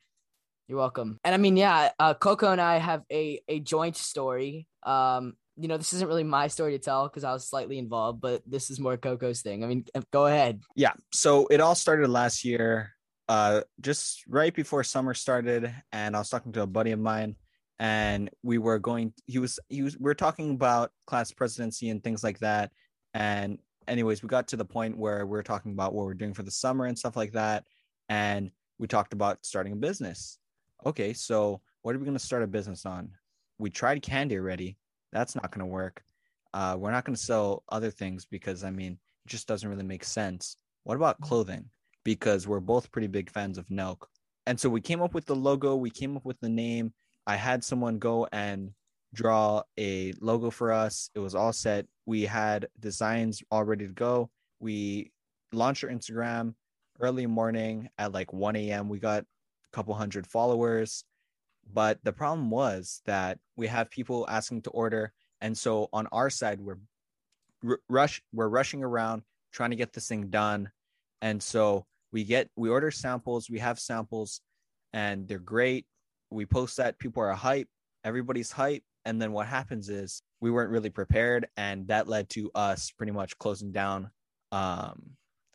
you're 0.67 0.77
welcome. 0.77 1.19
And 1.23 1.33
I 1.33 1.37
mean, 1.37 1.57
yeah, 1.57 1.91
uh, 1.99 2.13
Coco 2.13 2.51
and 2.51 2.61
I 2.61 2.77
have 2.77 3.03
a 3.11 3.41
a 3.47 3.59
joint 3.59 3.97
story. 3.97 4.67
Um, 4.83 5.33
you 5.57 5.67
know, 5.67 5.77
this 5.77 5.93
isn't 5.93 6.07
really 6.07 6.23
my 6.23 6.47
story 6.47 6.71
to 6.71 6.79
tell 6.79 7.07
because 7.07 7.23
I 7.23 7.33
was 7.33 7.47
slightly 7.47 7.77
involved, 7.77 8.21
but 8.21 8.41
this 8.47 8.71
is 8.71 8.79
more 8.79 8.97
Coco's 8.97 9.41
thing. 9.41 9.63
I 9.63 9.67
mean, 9.67 9.85
uh, 9.93 10.01
go 10.11 10.25
ahead. 10.25 10.61
Yeah. 10.75 10.93
So 11.13 11.47
it 11.47 11.59
all 11.59 11.75
started 11.75 12.09
last 12.09 12.43
year, 12.43 12.91
uh, 13.29 13.61
just 13.79 14.23
right 14.27 14.53
before 14.53 14.83
summer 14.83 15.13
started, 15.13 15.73
and 15.91 16.15
I 16.15 16.19
was 16.19 16.29
talking 16.29 16.53
to 16.53 16.63
a 16.63 16.67
buddy 16.67 16.91
of 16.91 16.99
mine, 16.99 17.35
and 17.77 18.29
we 18.41 18.57
were 18.57 18.79
going. 18.79 19.13
He 19.25 19.39
was 19.39 19.59
he 19.69 19.83
was. 19.83 19.97
We're 19.97 20.13
talking 20.13 20.51
about 20.51 20.91
class 21.07 21.31
presidency 21.31 21.89
and 21.89 22.03
things 22.03 22.23
like 22.23 22.39
that, 22.39 22.71
and 23.13 23.59
anyways, 23.87 24.23
we 24.23 24.29
got 24.29 24.47
to 24.49 24.57
the 24.57 24.65
point 24.65 24.97
where 24.97 25.25
we 25.25 25.37
are 25.37 25.43
talking 25.43 25.73
about 25.73 25.93
what 25.93 26.05
we're 26.05 26.13
doing 26.13 26.33
for 26.33 26.43
the 26.43 26.51
summer 26.51 26.85
and 26.85 26.97
stuff 26.97 27.17
like 27.17 27.33
that, 27.33 27.65
and 28.07 28.49
we 28.79 28.87
talked 28.87 29.13
about 29.13 29.45
starting 29.45 29.73
a 29.73 29.75
business 29.75 30.39
okay, 30.85 31.13
so 31.13 31.61
what 31.81 31.95
are 31.95 31.99
we 31.99 32.05
going 32.05 32.17
to 32.17 32.23
start 32.23 32.43
a 32.43 32.47
business 32.47 32.85
on? 32.85 33.09
We 33.59 33.69
tried 33.69 34.01
candy 34.01 34.37
already. 34.37 34.77
That's 35.11 35.35
not 35.35 35.51
going 35.51 35.59
to 35.59 35.65
work. 35.65 36.03
Uh, 36.53 36.75
we're 36.77 36.91
not 36.91 37.05
going 37.05 37.15
to 37.15 37.21
sell 37.21 37.63
other 37.69 37.91
things 37.91 38.25
because, 38.25 38.63
I 38.63 38.69
mean, 38.69 38.93
it 38.93 39.29
just 39.29 39.47
doesn't 39.47 39.69
really 39.69 39.83
make 39.83 40.03
sense. 40.03 40.57
What 40.83 40.95
about 40.95 41.19
mm. 41.21 41.25
clothing? 41.25 41.65
Because 42.03 42.47
we're 42.47 42.59
both 42.59 42.91
pretty 42.91 43.07
big 43.07 43.29
fans 43.29 43.57
of 43.57 43.67
Nelk. 43.67 44.03
And 44.45 44.59
so 44.59 44.69
we 44.69 44.81
came 44.81 45.01
up 45.01 45.13
with 45.13 45.25
the 45.25 45.35
logo, 45.35 45.75
we 45.75 45.89
came 45.89 46.17
up 46.17 46.25
with 46.25 46.39
the 46.39 46.49
name. 46.49 46.93
I 47.25 47.37
had 47.37 47.63
someone 47.63 47.99
go 47.99 48.27
and 48.33 48.71
draw 49.13 49.61
a 49.79 50.13
logo 50.19 50.49
for 50.49 50.71
us. 50.71 51.09
It 51.15 51.19
was 51.19 51.35
all 51.35 51.53
set. 51.53 51.85
We 52.05 52.23
had 52.23 52.67
designs 52.79 53.41
all 53.49 53.63
ready 53.63 53.87
to 53.87 53.93
go. 53.93 54.29
We 54.59 55.11
launched 55.53 55.83
our 55.83 55.89
Instagram 55.89 56.55
early 56.99 57.25
morning 57.25 57.89
at 57.97 58.11
like 58.11 58.33
1 58.33 58.55
a.m. 58.57 58.89
We 58.89 58.99
got 58.99 59.25
couple 59.73 59.93
hundred 59.93 60.27
followers. 60.27 61.03
But 61.73 61.99
the 62.03 62.13
problem 62.13 62.49
was 62.49 63.01
that 63.05 63.39
we 63.55 63.67
have 63.67 63.89
people 63.89 64.25
asking 64.29 64.63
to 64.63 64.69
order. 64.69 65.13
And 65.41 65.57
so 65.57 65.89
on 65.91 66.07
our 66.11 66.29
side, 66.29 66.59
we're 66.59 66.79
r- 67.67 67.79
rush, 67.89 68.21
we're 68.33 68.49
rushing 68.49 68.83
around 68.83 69.23
trying 69.51 69.69
to 69.71 69.75
get 69.75 69.93
this 69.93 70.07
thing 70.07 70.27
done. 70.29 70.71
And 71.21 71.41
so 71.41 71.85
we 72.11 72.23
get, 72.23 72.49
we 72.55 72.69
order 72.69 72.91
samples, 72.91 73.49
we 73.49 73.59
have 73.59 73.79
samples 73.79 74.41
and 74.91 75.27
they're 75.27 75.39
great. 75.39 75.85
We 76.29 76.45
post 76.45 76.77
that 76.77 76.99
people 76.99 77.23
are 77.23 77.33
hype, 77.33 77.69
everybody's 78.03 78.51
hype. 78.51 78.83
And 79.05 79.21
then 79.21 79.31
what 79.31 79.47
happens 79.47 79.89
is 79.89 80.21
we 80.41 80.51
weren't 80.51 80.71
really 80.71 80.89
prepared. 80.89 81.47
And 81.57 81.87
that 81.87 82.07
led 82.07 82.29
to 82.31 82.51
us 82.55 82.91
pretty 82.91 83.11
much 83.11 83.37
closing 83.37 83.71
down. 83.71 84.11
Um, 84.51 85.11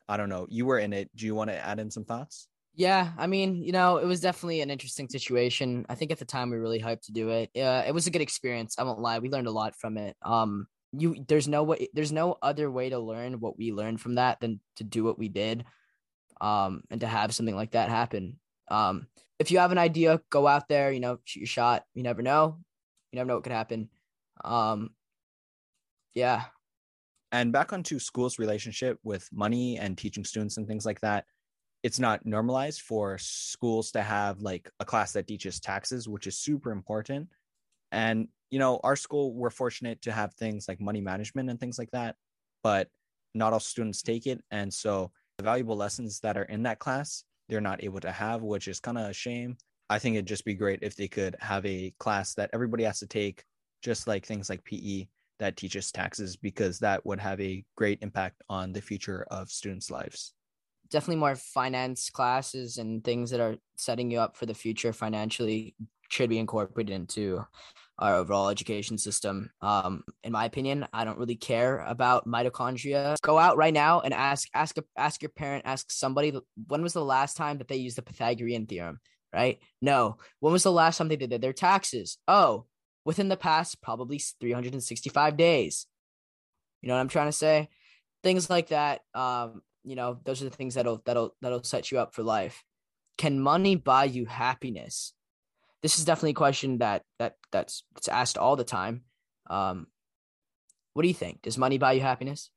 I 0.08 0.16
don't 0.16 0.28
know. 0.28 0.46
You 0.48 0.66
were 0.66 0.78
in 0.78 0.92
it. 0.92 1.10
Do 1.14 1.26
you 1.26 1.34
want 1.34 1.50
to 1.50 1.56
add 1.56 1.78
in 1.78 1.90
some 1.90 2.04
thoughts? 2.04 2.48
Yeah, 2.78 3.10
I 3.18 3.26
mean, 3.26 3.60
you 3.64 3.72
know, 3.72 3.96
it 3.96 4.06
was 4.06 4.20
definitely 4.20 4.60
an 4.60 4.70
interesting 4.70 5.08
situation. 5.08 5.84
I 5.88 5.96
think 5.96 6.12
at 6.12 6.20
the 6.20 6.24
time 6.24 6.48
we 6.48 6.58
really 6.58 6.80
hyped 6.80 7.06
to 7.06 7.12
do 7.12 7.30
it. 7.30 7.50
Uh, 7.56 7.82
it 7.84 7.92
was 7.92 8.06
a 8.06 8.10
good 8.12 8.22
experience. 8.22 8.76
I 8.78 8.84
won't 8.84 9.00
lie. 9.00 9.18
We 9.18 9.30
learned 9.30 9.48
a 9.48 9.50
lot 9.50 9.74
from 9.74 9.98
it. 9.98 10.16
Um, 10.22 10.68
you 10.92 11.24
there's 11.26 11.48
no 11.48 11.64
way 11.64 11.88
there's 11.92 12.12
no 12.12 12.38
other 12.40 12.70
way 12.70 12.88
to 12.90 13.00
learn 13.00 13.40
what 13.40 13.58
we 13.58 13.72
learned 13.72 14.00
from 14.00 14.14
that 14.14 14.38
than 14.38 14.60
to 14.76 14.84
do 14.84 15.02
what 15.02 15.18
we 15.18 15.28
did. 15.28 15.64
Um, 16.40 16.84
and 16.88 17.00
to 17.00 17.08
have 17.08 17.34
something 17.34 17.56
like 17.56 17.72
that 17.72 17.88
happen. 17.88 18.38
Um, 18.70 19.08
if 19.40 19.50
you 19.50 19.58
have 19.58 19.72
an 19.72 19.78
idea, 19.78 20.20
go 20.30 20.46
out 20.46 20.68
there, 20.68 20.92
you 20.92 21.00
know, 21.00 21.18
shoot 21.24 21.40
your 21.40 21.46
shot. 21.48 21.84
You 21.94 22.04
never 22.04 22.22
know. 22.22 22.58
You 23.10 23.16
never 23.16 23.26
know 23.26 23.34
what 23.34 23.42
could 23.42 23.52
happen. 23.52 23.88
Um, 24.44 24.90
yeah. 26.14 26.44
And 27.32 27.52
back 27.52 27.72
onto 27.72 27.98
school's 27.98 28.38
relationship 28.38 29.00
with 29.02 29.28
money 29.32 29.78
and 29.78 29.98
teaching 29.98 30.24
students 30.24 30.58
and 30.58 30.68
things 30.68 30.86
like 30.86 31.00
that 31.00 31.24
it's 31.82 31.98
not 31.98 32.26
normalized 32.26 32.82
for 32.82 33.18
schools 33.18 33.92
to 33.92 34.02
have 34.02 34.40
like 34.40 34.70
a 34.80 34.84
class 34.84 35.12
that 35.12 35.26
teaches 35.26 35.60
taxes, 35.60 36.08
which 36.08 36.26
is 36.26 36.36
super 36.36 36.72
important. 36.72 37.28
And 37.92 38.28
you 38.50 38.58
know, 38.58 38.80
our 38.82 38.96
school 38.96 39.34
we're 39.34 39.50
fortunate 39.50 40.02
to 40.02 40.12
have 40.12 40.34
things 40.34 40.66
like 40.68 40.80
money 40.80 41.00
management 41.00 41.50
and 41.50 41.60
things 41.60 41.78
like 41.78 41.90
that, 41.92 42.16
but 42.62 42.88
not 43.34 43.52
all 43.52 43.60
students 43.60 44.02
take 44.02 44.26
it, 44.26 44.42
and 44.50 44.72
so 44.72 45.12
the 45.36 45.44
valuable 45.44 45.76
lessons 45.76 46.20
that 46.20 46.36
are 46.36 46.44
in 46.44 46.64
that 46.64 46.78
class 46.78 47.24
they're 47.48 47.60
not 47.60 47.82
able 47.82 48.00
to 48.00 48.12
have, 48.12 48.42
which 48.42 48.68
is 48.68 48.78
kind 48.78 48.98
of 48.98 49.08
a 49.08 49.12
shame. 49.12 49.56
I 49.88 49.98
think 49.98 50.16
it'd 50.16 50.26
just 50.26 50.44
be 50.44 50.54
great 50.54 50.80
if 50.82 50.96
they 50.96 51.08
could 51.08 51.34
have 51.40 51.64
a 51.64 51.94
class 51.98 52.34
that 52.34 52.50
everybody 52.52 52.84
has 52.84 52.98
to 52.98 53.06
take, 53.06 53.42
just 53.82 54.06
like 54.06 54.26
things 54.26 54.50
like 54.50 54.64
PE 54.64 55.06
that 55.38 55.56
teaches 55.56 55.90
taxes, 55.90 56.36
because 56.36 56.78
that 56.80 57.06
would 57.06 57.20
have 57.20 57.40
a 57.40 57.64
great 57.74 58.00
impact 58.02 58.42
on 58.50 58.72
the 58.72 58.82
future 58.82 59.26
of 59.30 59.50
students' 59.50 59.90
lives 59.90 60.34
definitely 60.90 61.16
more 61.16 61.36
finance 61.36 62.10
classes 62.10 62.78
and 62.78 63.04
things 63.04 63.30
that 63.30 63.40
are 63.40 63.56
setting 63.76 64.10
you 64.10 64.20
up 64.20 64.36
for 64.36 64.46
the 64.46 64.54
future 64.54 64.92
financially 64.92 65.74
should 66.10 66.30
be 66.30 66.38
incorporated 66.38 66.94
into 66.94 67.44
our 67.98 68.14
overall 68.14 68.48
education 68.48 68.96
system. 68.96 69.50
Um, 69.60 70.04
in 70.22 70.32
my 70.32 70.44
opinion, 70.44 70.86
I 70.92 71.04
don't 71.04 71.18
really 71.18 71.36
care 71.36 71.80
about 71.80 72.26
mitochondria. 72.26 73.16
Go 73.22 73.38
out 73.38 73.56
right 73.56 73.74
now 73.74 74.00
and 74.00 74.14
ask 74.14 74.48
ask 74.54 74.78
a, 74.78 74.84
ask 74.96 75.20
your 75.20 75.30
parent, 75.30 75.64
ask 75.66 75.90
somebody 75.90 76.32
when 76.66 76.82
was 76.82 76.92
the 76.92 77.04
last 77.04 77.36
time 77.36 77.58
that 77.58 77.68
they 77.68 77.76
used 77.76 77.98
the 77.98 78.02
Pythagorean 78.02 78.66
theorem, 78.66 79.00
right? 79.34 79.58
No. 79.82 80.18
When 80.40 80.52
was 80.52 80.62
the 80.62 80.72
last 80.72 80.98
time 80.98 81.08
they 81.08 81.16
did 81.16 81.40
their 81.40 81.52
taxes? 81.52 82.18
Oh, 82.28 82.66
within 83.04 83.28
the 83.28 83.36
past 83.36 83.82
probably 83.82 84.20
365 84.40 85.36
days. 85.36 85.86
You 86.82 86.88
know 86.88 86.94
what 86.94 87.00
I'm 87.00 87.08
trying 87.08 87.28
to 87.28 87.32
say? 87.32 87.68
Things 88.22 88.48
like 88.48 88.68
that. 88.68 89.00
Um, 89.14 89.62
you 89.84 89.96
know, 89.96 90.18
those 90.24 90.42
are 90.42 90.46
the 90.48 90.56
things 90.56 90.74
that'll 90.74 91.02
that'll 91.04 91.34
that'll 91.40 91.64
set 91.64 91.90
you 91.90 91.98
up 91.98 92.14
for 92.14 92.22
life. 92.22 92.64
Can 93.16 93.40
money 93.40 93.76
buy 93.76 94.04
you 94.04 94.26
happiness? 94.26 95.12
This 95.82 95.98
is 95.98 96.04
definitely 96.04 96.30
a 96.30 96.34
question 96.34 96.78
that 96.78 97.02
that 97.18 97.36
that's 97.52 97.84
it's 97.96 98.08
asked 98.08 98.38
all 98.38 98.56
the 98.56 98.64
time. 98.64 99.02
Um, 99.48 99.86
what 100.94 101.02
do 101.02 101.08
you 101.08 101.14
think? 101.14 101.42
Does 101.42 101.58
money 101.58 101.78
buy 101.78 101.92
you 101.92 102.00
happiness? 102.00 102.50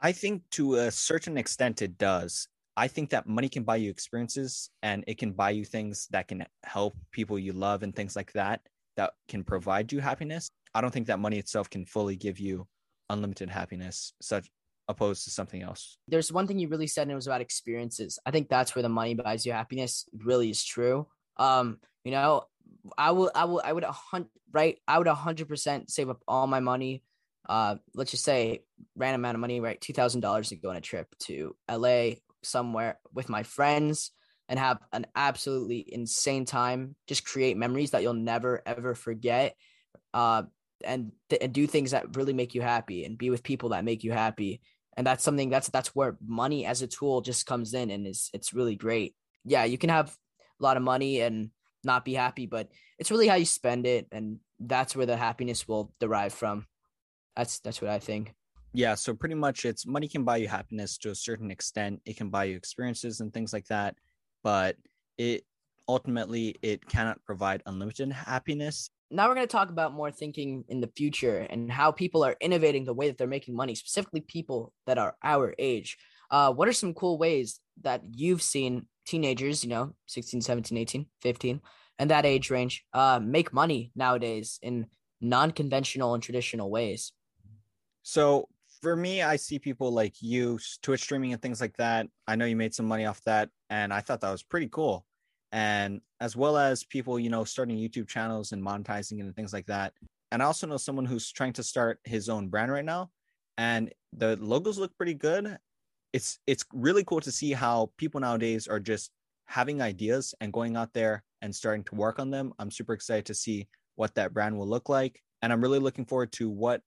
I 0.00 0.12
think 0.12 0.42
to 0.52 0.74
a 0.74 0.90
certain 0.90 1.38
extent 1.38 1.82
it 1.82 1.96
does. 1.96 2.48
I 2.76 2.88
think 2.88 3.10
that 3.10 3.26
money 3.26 3.48
can 3.48 3.62
buy 3.62 3.76
you 3.76 3.90
experiences 3.90 4.68
and 4.82 5.02
it 5.06 5.16
can 5.16 5.32
buy 5.32 5.50
you 5.50 5.64
things 5.64 6.08
that 6.10 6.28
can 6.28 6.44
help 6.62 6.94
people 7.10 7.38
you 7.38 7.54
love 7.54 7.82
and 7.82 7.96
things 7.96 8.14
like 8.14 8.32
that 8.32 8.60
that 8.96 9.12
can 9.28 9.44
provide 9.44 9.92
you 9.92 10.00
happiness. 10.00 10.50
I 10.74 10.82
don't 10.82 10.90
think 10.90 11.06
that 11.06 11.18
money 11.18 11.38
itself 11.38 11.70
can 11.70 11.86
fully 11.86 12.16
give 12.16 12.38
you 12.38 12.66
unlimited 13.08 13.48
happiness, 13.48 14.12
such 14.20 14.50
opposed 14.88 15.24
to 15.24 15.30
something 15.30 15.62
else. 15.62 15.98
There's 16.08 16.32
one 16.32 16.46
thing 16.46 16.58
you 16.58 16.68
really 16.68 16.86
said, 16.86 17.02
and 17.02 17.12
it 17.12 17.16
was 17.16 17.26
about 17.26 17.40
experiences. 17.40 18.18
I 18.24 18.30
think 18.30 18.48
that's 18.48 18.74
where 18.74 18.82
the 18.82 18.88
money 18.88 19.14
buys 19.14 19.44
you 19.44 19.52
happiness 19.52 20.08
really 20.24 20.50
is 20.50 20.64
true. 20.64 21.06
Um, 21.36 21.78
you 22.04 22.12
know, 22.12 22.44
I 22.96 23.10
will, 23.10 23.30
I 23.34 23.44
will, 23.44 23.62
I 23.64 23.72
would 23.72 23.84
a 23.84 23.92
hundred, 23.92 24.30
right? 24.52 24.78
I 24.86 24.98
would 24.98 25.06
a 25.06 25.14
hundred 25.14 25.48
percent 25.48 25.90
save 25.90 26.08
up 26.08 26.22
all 26.26 26.46
my 26.46 26.60
money. 26.60 27.02
Uh, 27.48 27.76
let's 27.94 28.10
just 28.10 28.24
say 28.24 28.62
random 28.96 29.20
amount 29.20 29.36
of 29.36 29.40
money, 29.40 29.60
right? 29.60 29.80
Two 29.80 29.92
thousand 29.92 30.20
dollars 30.20 30.50
to 30.50 30.56
go 30.56 30.70
on 30.70 30.76
a 30.76 30.80
trip 30.80 31.08
to 31.20 31.56
LA 31.70 32.10
somewhere 32.42 32.98
with 33.12 33.28
my 33.28 33.42
friends 33.42 34.12
and 34.48 34.58
have 34.58 34.78
an 34.92 35.06
absolutely 35.16 35.84
insane 35.86 36.44
time. 36.44 36.94
Just 37.06 37.24
create 37.24 37.56
memories 37.56 37.90
that 37.90 38.02
you'll 38.02 38.14
never 38.14 38.62
ever 38.66 38.94
forget. 38.94 39.56
Uh, 40.14 40.44
and, 40.84 41.12
th- 41.30 41.42
and 41.42 41.52
do 41.52 41.66
things 41.66 41.92
that 41.92 42.16
really 42.16 42.34
make 42.34 42.54
you 42.54 42.60
happy 42.60 43.04
and 43.04 43.16
be 43.16 43.30
with 43.30 43.42
people 43.42 43.70
that 43.70 43.84
make 43.84 44.04
you 44.04 44.12
happy 44.12 44.60
and 44.96 45.06
that's 45.06 45.24
something 45.24 45.50
that's 45.50 45.68
that's 45.68 45.94
where 45.94 46.16
money 46.26 46.64
as 46.64 46.82
a 46.82 46.86
tool 46.86 47.20
just 47.20 47.46
comes 47.46 47.74
in 47.74 47.90
and 47.90 48.06
is 48.06 48.30
it's 48.32 48.54
really 48.54 48.76
great. 48.76 49.14
Yeah 49.44 49.64
you 49.64 49.78
can 49.78 49.90
have 49.90 50.16
a 50.60 50.62
lot 50.62 50.76
of 50.76 50.82
money 50.82 51.20
and 51.20 51.50
not 51.84 52.04
be 52.04 52.14
happy 52.14 52.46
but 52.46 52.68
it's 52.98 53.10
really 53.10 53.28
how 53.28 53.36
you 53.36 53.44
spend 53.44 53.86
it 53.86 54.06
and 54.10 54.38
that's 54.58 54.96
where 54.96 55.06
the 55.06 55.16
happiness 55.16 55.68
will 55.68 55.92
derive 56.00 56.32
from. 56.32 56.66
That's 57.36 57.58
that's 57.60 57.80
what 57.82 57.90
i 57.90 57.98
think. 57.98 58.34
Yeah 58.72 58.94
so 58.94 59.14
pretty 59.14 59.34
much 59.34 59.64
it's 59.64 59.86
money 59.86 60.08
can 60.08 60.24
buy 60.24 60.38
you 60.38 60.48
happiness 60.48 60.98
to 60.98 61.10
a 61.10 61.14
certain 61.14 61.50
extent. 61.50 62.00
It 62.04 62.16
can 62.16 62.30
buy 62.30 62.44
you 62.44 62.56
experiences 62.56 63.20
and 63.20 63.32
things 63.32 63.52
like 63.52 63.66
that 63.66 63.96
but 64.42 64.76
it 65.18 65.44
ultimately 65.88 66.54
it 66.62 66.86
cannot 66.88 67.22
provide 67.24 67.62
unlimited 67.66 68.12
happiness 68.12 68.90
now 69.10 69.28
we're 69.28 69.34
going 69.34 69.46
to 69.46 69.52
talk 69.52 69.70
about 69.70 69.94
more 69.94 70.10
thinking 70.10 70.64
in 70.68 70.80
the 70.80 70.90
future 70.96 71.38
and 71.38 71.70
how 71.70 71.92
people 71.92 72.24
are 72.24 72.36
innovating 72.40 72.84
the 72.84 72.94
way 72.94 73.08
that 73.08 73.18
they're 73.18 73.26
making 73.26 73.54
money, 73.54 73.74
specifically 73.74 74.20
people 74.20 74.72
that 74.86 74.98
are 74.98 75.16
our 75.22 75.54
age. 75.58 75.96
Uh, 76.30 76.52
what 76.52 76.68
are 76.68 76.72
some 76.72 76.94
cool 76.94 77.18
ways 77.18 77.60
that 77.82 78.02
you've 78.12 78.42
seen 78.42 78.86
teenagers, 79.06 79.62
you 79.62 79.70
know, 79.70 79.94
16, 80.06 80.40
17, 80.40 80.76
18, 80.76 81.06
15, 81.22 81.60
and 81.98 82.10
that 82.10 82.26
age 82.26 82.50
range 82.50 82.84
uh, 82.92 83.20
make 83.22 83.52
money 83.52 83.92
nowadays 83.94 84.58
in 84.62 84.86
non 85.20 85.52
conventional 85.52 86.14
and 86.14 86.22
traditional 86.22 86.70
ways? 86.70 87.12
So 88.02 88.48
for 88.82 88.96
me, 88.96 89.22
I 89.22 89.36
see 89.36 89.58
people 89.58 89.92
like 89.92 90.14
you, 90.20 90.58
Twitch 90.82 91.02
streaming 91.02 91.32
and 91.32 91.40
things 91.40 91.60
like 91.60 91.76
that. 91.76 92.08
I 92.26 92.34
know 92.34 92.44
you 92.44 92.56
made 92.56 92.74
some 92.74 92.86
money 92.86 93.06
off 93.06 93.22
that, 93.22 93.50
and 93.70 93.92
I 93.92 94.00
thought 94.00 94.20
that 94.22 94.32
was 94.32 94.42
pretty 94.42 94.68
cool 94.68 95.04
and 95.52 96.00
as 96.20 96.36
well 96.36 96.56
as 96.56 96.84
people 96.84 97.18
you 97.18 97.30
know 97.30 97.44
starting 97.44 97.76
youtube 97.76 98.08
channels 98.08 98.52
and 98.52 98.62
monetizing 98.62 99.20
and 99.20 99.34
things 99.34 99.52
like 99.52 99.66
that. 99.66 99.92
And 100.32 100.42
i 100.42 100.46
also 100.46 100.66
know 100.66 100.76
someone 100.76 101.04
who's 101.04 101.30
trying 101.32 101.52
to 101.54 101.62
start 101.62 102.00
his 102.04 102.28
own 102.28 102.48
brand 102.48 102.72
right 102.72 102.84
now 102.84 103.10
and 103.58 103.92
the 104.12 104.36
logos 104.36 104.78
look 104.78 104.96
pretty 104.96 105.14
good. 105.14 105.56
It's 106.12 106.38
it's 106.46 106.64
really 106.72 107.04
cool 107.04 107.20
to 107.20 107.32
see 107.32 107.52
how 107.52 107.90
people 107.98 108.20
nowadays 108.20 108.66
are 108.68 108.80
just 108.80 109.10
having 109.46 109.80
ideas 109.82 110.34
and 110.40 110.52
going 110.52 110.76
out 110.76 110.92
there 110.92 111.22
and 111.42 111.54
starting 111.54 111.84
to 111.84 111.94
work 111.94 112.18
on 112.18 112.30
them. 112.30 112.52
I'm 112.58 112.70
super 112.70 112.94
excited 112.94 113.26
to 113.26 113.34
see 113.34 113.68
what 113.96 114.14
that 114.14 114.32
brand 114.32 114.56
will 114.56 114.68
look 114.68 114.88
like 114.88 115.20
and 115.42 115.52
i'm 115.52 115.60
really 115.60 115.78
looking 115.78 116.04
forward 116.04 116.30
to 116.32 116.48
what 116.48 116.80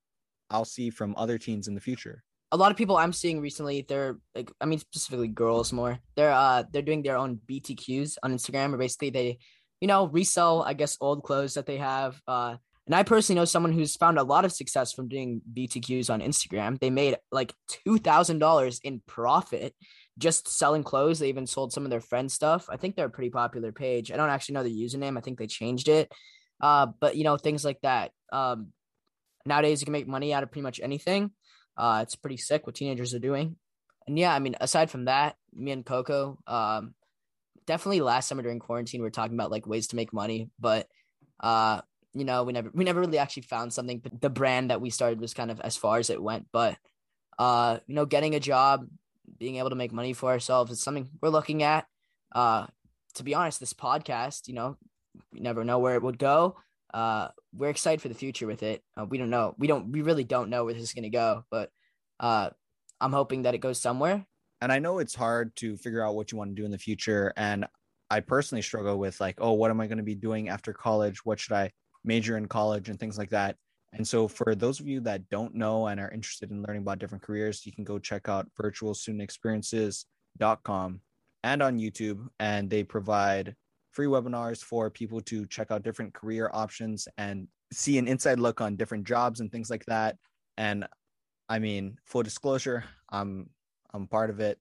i'll 0.49 0.65
see 0.65 0.89
from 0.89 1.13
other 1.17 1.37
teens 1.37 1.67
in 1.67 1.75
the 1.75 1.81
future 1.81 2.23
a 2.51 2.57
lot 2.57 2.71
of 2.71 2.77
people 2.77 2.97
I'm 2.97 3.13
seeing 3.13 3.39
recently, 3.39 3.85
they're 3.87 4.17
like, 4.33 4.51
I 4.59 4.65
mean, 4.65 4.79
specifically 4.79 5.27
girls 5.27 5.71
more. 5.71 5.99
They're 6.15 6.31
uh, 6.31 6.63
they're 6.71 6.81
doing 6.81 7.03
their 7.03 7.17
own 7.17 7.39
BTQs 7.49 8.17
on 8.23 8.33
Instagram, 8.33 8.69
where 8.69 8.79
basically 8.79 9.11
they, 9.11 9.37
you 9.81 9.87
know, 9.87 10.07
resell, 10.07 10.63
I 10.63 10.73
guess, 10.73 10.97
old 10.99 11.23
clothes 11.23 11.53
that 11.53 11.65
they 11.65 11.77
have. 11.77 12.19
Uh, 12.27 12.57
and 12.87 12.95
I 12.95 13.03
personally 13.03 13.39
know 13.39 13.45
someone 13.45 13.71
who's 13.71 13.95
found 13.95 14.17
a 14.17 14.23
lot 14.23 14.45
of 14.45 14.51
success 14.51 14.93
from 14.93 15.09
doing 15.09 15.41
BTQs 15.53 16.09
on 16.09 16.21
Instagram. 16.21 16.79
They 16.79 16.89
made 16.89 17.17
like 17.31 17.53
two 17.67 17.99
thousand 17.99 18.39
dollars 18.39 18.79
in 18.83 19.01
profit 19.05 19.75
just 20.17 20.49
selling 20.49 20.83
clothes. 20.83 21.19
They 21.19 21.29
even 21.29 21.45
sold 21.45 21.71
some 21.71 21.85
of 21.85 21.91
their 21.91 22.01
friends' 22.01 22.33
stuff. 22.33 22.65
I 22.69 22.77
think 22.77 22.95
they're 22.95 23.05
a 23.05 23.11
pretty 23.11 23.29
popular 23.29 23.71
page. 23.71 24.11
I 24.11 24.17
don't 24.17 24.29
actually 24.29 24.55
know 24.55 24.63
the 24.63 24.83
username. 24.85 25.17
I 25.17 25.21
think 25.21 25.37
they 25.37 25.47
changed 25.47 25.87
it. 25.87 26.11
Uh, 26.59 26.87
but 26.99 27.15
you 27.15 27.23
know, 27.23 27.37
things 27.37 27.63
like 27.63 27.79
that. 27.81 28.11
Um, 28.33 28.73
nowadays 29.45 29.81
you 29.81 29.85
can 29.85 29.93
make 29.93 30.07
money 30.07 30.33
out 30.33 30.43
of 30.43 30.51
pretty 30.51 30.63
much 30.63 30.79
anything. 30.81 31.31
Uh, 31.79 32.01
it's 32.03 32.15
pretty 32.15 32.35
sick 32.35 32.65
what 32.65 32.75
teenagers 32.75 33.13
are 33.13 33.19
doing. 33.19 33.55
And 34.05 34.19
yeah, 34.19 34.35
I 34.35 34.39
mean, 34.39 34.55
aside 34.59 34.91
from 34.91 35.05
that, 35.05 35.37
me 35.53 35.71
and 35.71 35.85
Coco, 35.85 36.37
um, 36.45 36.93
definitely 37.65 38.01
last 38.01 38.27
summer 38.27 38.43
during 38.43 38.59
quarantine, 38.59 39.01
we 39.01 39.07
are 39.07 39.11
talking 39.11 39.35
about 39.35 39.49
like 39.49 39.65
ways 39.65 39.87
to 39.87 39.95
make 39.95 40.11
money, 40.11 40.49
but 40.59 40.87
uh, 41.39 41.79
you 42.13 42.25
know, 42.25 42.43
we 42.43 42.51
never 42.51 42.69
we 42.73 42.83
never 42.83 42.99
really 42.99 43.17
actually 43.17 43.43
found 43.43 43.71
something. 43.71 43.99
But 43.99 44.19
the 44.19 44.29
brand 44.29 44.71
that 44.71 44.81
we 44.81 44.89
started 44.89 45.21
was 45.21 45.33
kind 45.33 45.51
of 45.51 45.61
as 45.61 45.77
far 45.77 45.99
as 45.99 46.09
it 46.09 46.21
went. 46.21 46.47
But 46.51 46.77
uh, 47.37 47.79
you 47.87 47.95
know, 47.95 48.05
getting 48.05 48.35
a 48.35 48.41
job, 48.41 48.85
being 49.37 49.55
able 49.55 49.69
to 49.69 49.75
make 49.77 49.93
money 49.93 50.11
for 50.11 50.31
ourselves 50.31 50.71
is 50.71 50.83
something 50.83 51.09
we're 51.21 51.29
looking 51.29 51.63
at. 51.63 51.85
Uh, 52.33 52.67
to 53.15 53.23
be 53.23 53.35
honest, 53.35 53.59
this 53.59 53.73
podcast, 53.73 54.49
you 54.49 54.53
know, 54.53 54.75
you 55.31 55.41
never 55.41 55.63
know 55.63 55.79
where 55.79 55.95
it 55.95 56.03
would 56.03 56.19
go 56.19 56.57
uh, 56.93 57.29
we're 57.53 57.69
excited 57.69 58.01
for 58.01 58.07
the 58.07 58.15
future 58.15 58.47
with 58.47 58.63
it. 58.63 58.83
Uh, 58.97 59.05
we 59.05 59.17
don't 59.17 59.29
know. 59.29 59.55
We 59.57 59.67
don't. 59.67 59.91
We 59.91 60.01
really 60.01 60.23
don't 60.23 60.49
know 60.49 60.65
where 60.65 60.73
this 60.73 60.83
is 60.83 60.93
going 60.93 61.03
to 61.03 61.09
go, 61.09 61.45
but 61.49 61.69
uh, 62.19 62.49
I'm 62.99 63.13
hoping 63.13 63.43
that 63.43 63.55
it 63.55 63.59
goes 63.59 63.79
somewhere. 63.79 64.25
And 64.61 64.71
I 64.71 64.79
know 64.79 64.99
it's 64.99 65.15
hard 65.15 65.55
to 65.57 65.77
figure 65.77 66.03
out 66.03 66.15
what 66.15 66.31
you 66.31 66.37
want 66.37 66.51
to 66.51 66.61
do 66.61 66.65
in 66.65 66.71
the 66.71 66.77
future. 66.77 67.31
And 67.37 67.65
I 68.09 68.19
personally 68.19 68.61
struggle 68.61 68.97
with 68.97 69.21
like, 69.21 69.35
oh, 69.39 69.53
what 69.53 69.71
am 69.71 69.79
I 69.79 69.87
going 69.87 69.99
to 69.99 70.03
be 70.03 70.15
doing 70.15 70.49
after 70.49 70.73
college? 70.73 71.23
What 71.23 71.39
should 71.39 71.53
I 71.53 71.71
major 72.03 72.37
in 72.37 72.47
college 72.47 72.89
and 72.89 72.99
things 72.99 73.17
like 73.17 73.29
that. 73.29 73.55
And 73.93 74.05
so, 74.07 74.27
for 74.27 74.53
those 74.53 74.79
of 74.79 74.87
you 74.87 74.99
that 75.01 75.27
don't 75.29 75.55
know 75.55 75.87
and 75.87 75.99
are 75.99 76.11
interested 76.11 76.51
in 76.51 76.61
learning 76.61 76.83
about 76.83 76.99
different 76.99 77.23
careers, 77.23 77.65
you 77.65 77.71
can 77.71 77.83
go 77.83 77.97
check 77.97 78.29
out 78.29 78.47
virtualstudentexperiences.com 78.61 81.01
and 81.43 81.63
on 81.63 81.79
YouTube. 81.79 82.27
And 82.39 82.69
they 82.69 82.83
provide 82.83 83.55
free 83.99 84.07
webinars 84.07 84.63
for 84.63 84.89
people 84.89 85.19
to 85.19 85.45
check 85.47 85.71
out 85.71 85.83
different 85.83 86.13
career 86.13 86.49
options 86.53 87.05
and 87.17 87.49
see 87.73 87.97
an 87.97 88.07
inside 88.07 88.39
look 88.39 88.61
on 88.61 88.77
different 88.77 89.03
jobs 89.03 89.41
and 89.41 89.51
things 89.51 89.69
like 89.69 89.83
that. 89.87 90.15
And 90.55 90.87
I 91.49 91.59
mean, 91.59 91.97
full 92.05 92.23
disclosure, 92.23 92.85
I'm 93.09 93.49
I'm 93.93 94.07
part 94.07 94.29
of 94.29 94.39
it. 94.39 94.57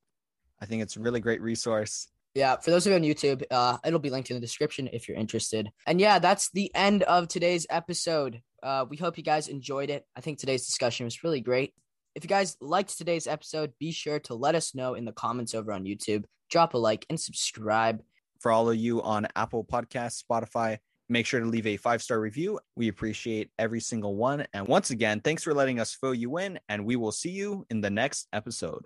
I 0.60 0.66
think 0.66 0.82
it's 0.82 0.96
a 0.96 1.00
really 1.00 1.20
great 1.20 1.40
resource. 1.40 2.08
Yeah, 2.34 2.56
for 2.56 2.72
those 2.72 2.84
of 2.84 2.90
you 2.90 2.96
on 2.96 3.04
YouTube, 3.04 3.44
uh, 3.52 3.78
it'll 3.86 4.00
be 4.00 4.10
linked 4.10 4.28
in 4.30 4.36
the 4.36 4.40
description 4.40 4.88
if 4.92 5.06
you're 5.06 5.16
interested. 5.16 5.68
And 5.86 6.00
yeah, 6.00 6.18
that's 6.18 6.50
the 6.50 6.74
end 6.74 7.04
of 7.04 7.28
today's 7.28 7.64
episode. 7.70 8.40
Uh, 8.60 8.86
we 8.88 8.96
hope 8.96 9.18
you 9.18 9.22
guys 9.22 9.46
enjoyed 9.46 9.88
it. 9.88 10.04
I 10.16 10.20
think 10.20 10.40
today's 10.40 10.66
discussion 10.66 11.04
was 11.04 11.22
really 11.22 11.40
great. 11.40 11.74
If 12.16 12.24
you 12.24 12.28
guys 12.28 12.56
liked 12.60 12.98
today's 12.98 13.28
episode, 13.28 13.72
be 13.78 13.92
sure 13.92 14.18
to 14.18 14.34
let 14.34 14.56
us 14.56 14.74
know 14.74 14.94
in 14.94 15.04
the 15.04 15.12
comments 15.12 15.54
over 15.54 15.72
on 15.72 15.84
YouTube. 15.84 16.24
Drop 16.50 16.74
a 16.74 16.78
like 16.78 17.06
and 17.08 17.20
subscribe 17.20 18.02
for 18.40 18.52
all 18.52 18.70
of 18.70 18.76
you 18.76 19.02
on 19.02 19.26
Apple 19.36 19.64
Podcasts, 19.64 20.22
Spotify, 20.22 20.78
make 21.08 21.26
sure 21.26 21.40
to 21.40 21.46
leave 21.46 21.66
a 21.66 21.76
five 21.76 22.02
star 22.02 22.20
review. 22.20 22.58
We 22.76 22.88
appreciate 22.88 23.50
every 23.58 23.80
single 23.80 24.16
one. 24.16 24.46
And 24.52 24.66
once 24.66 24.90
again, 24.90 25.20
thanks 25.20 25.42
for 25.42 25.54
letting 25.54 25.80
us 25.80 25.94
fill 25.94 26.14
you 26.14 26.38
in, 26.38 26.58
and 26.68 26.84
we 26.84 26.96
will 26.96 27.12
see 27.12 27.30
you 27.30 27.66
in 27.70 27.80
the 27.80 27.90
next 27.90 28.28
episode. 28.32 28.84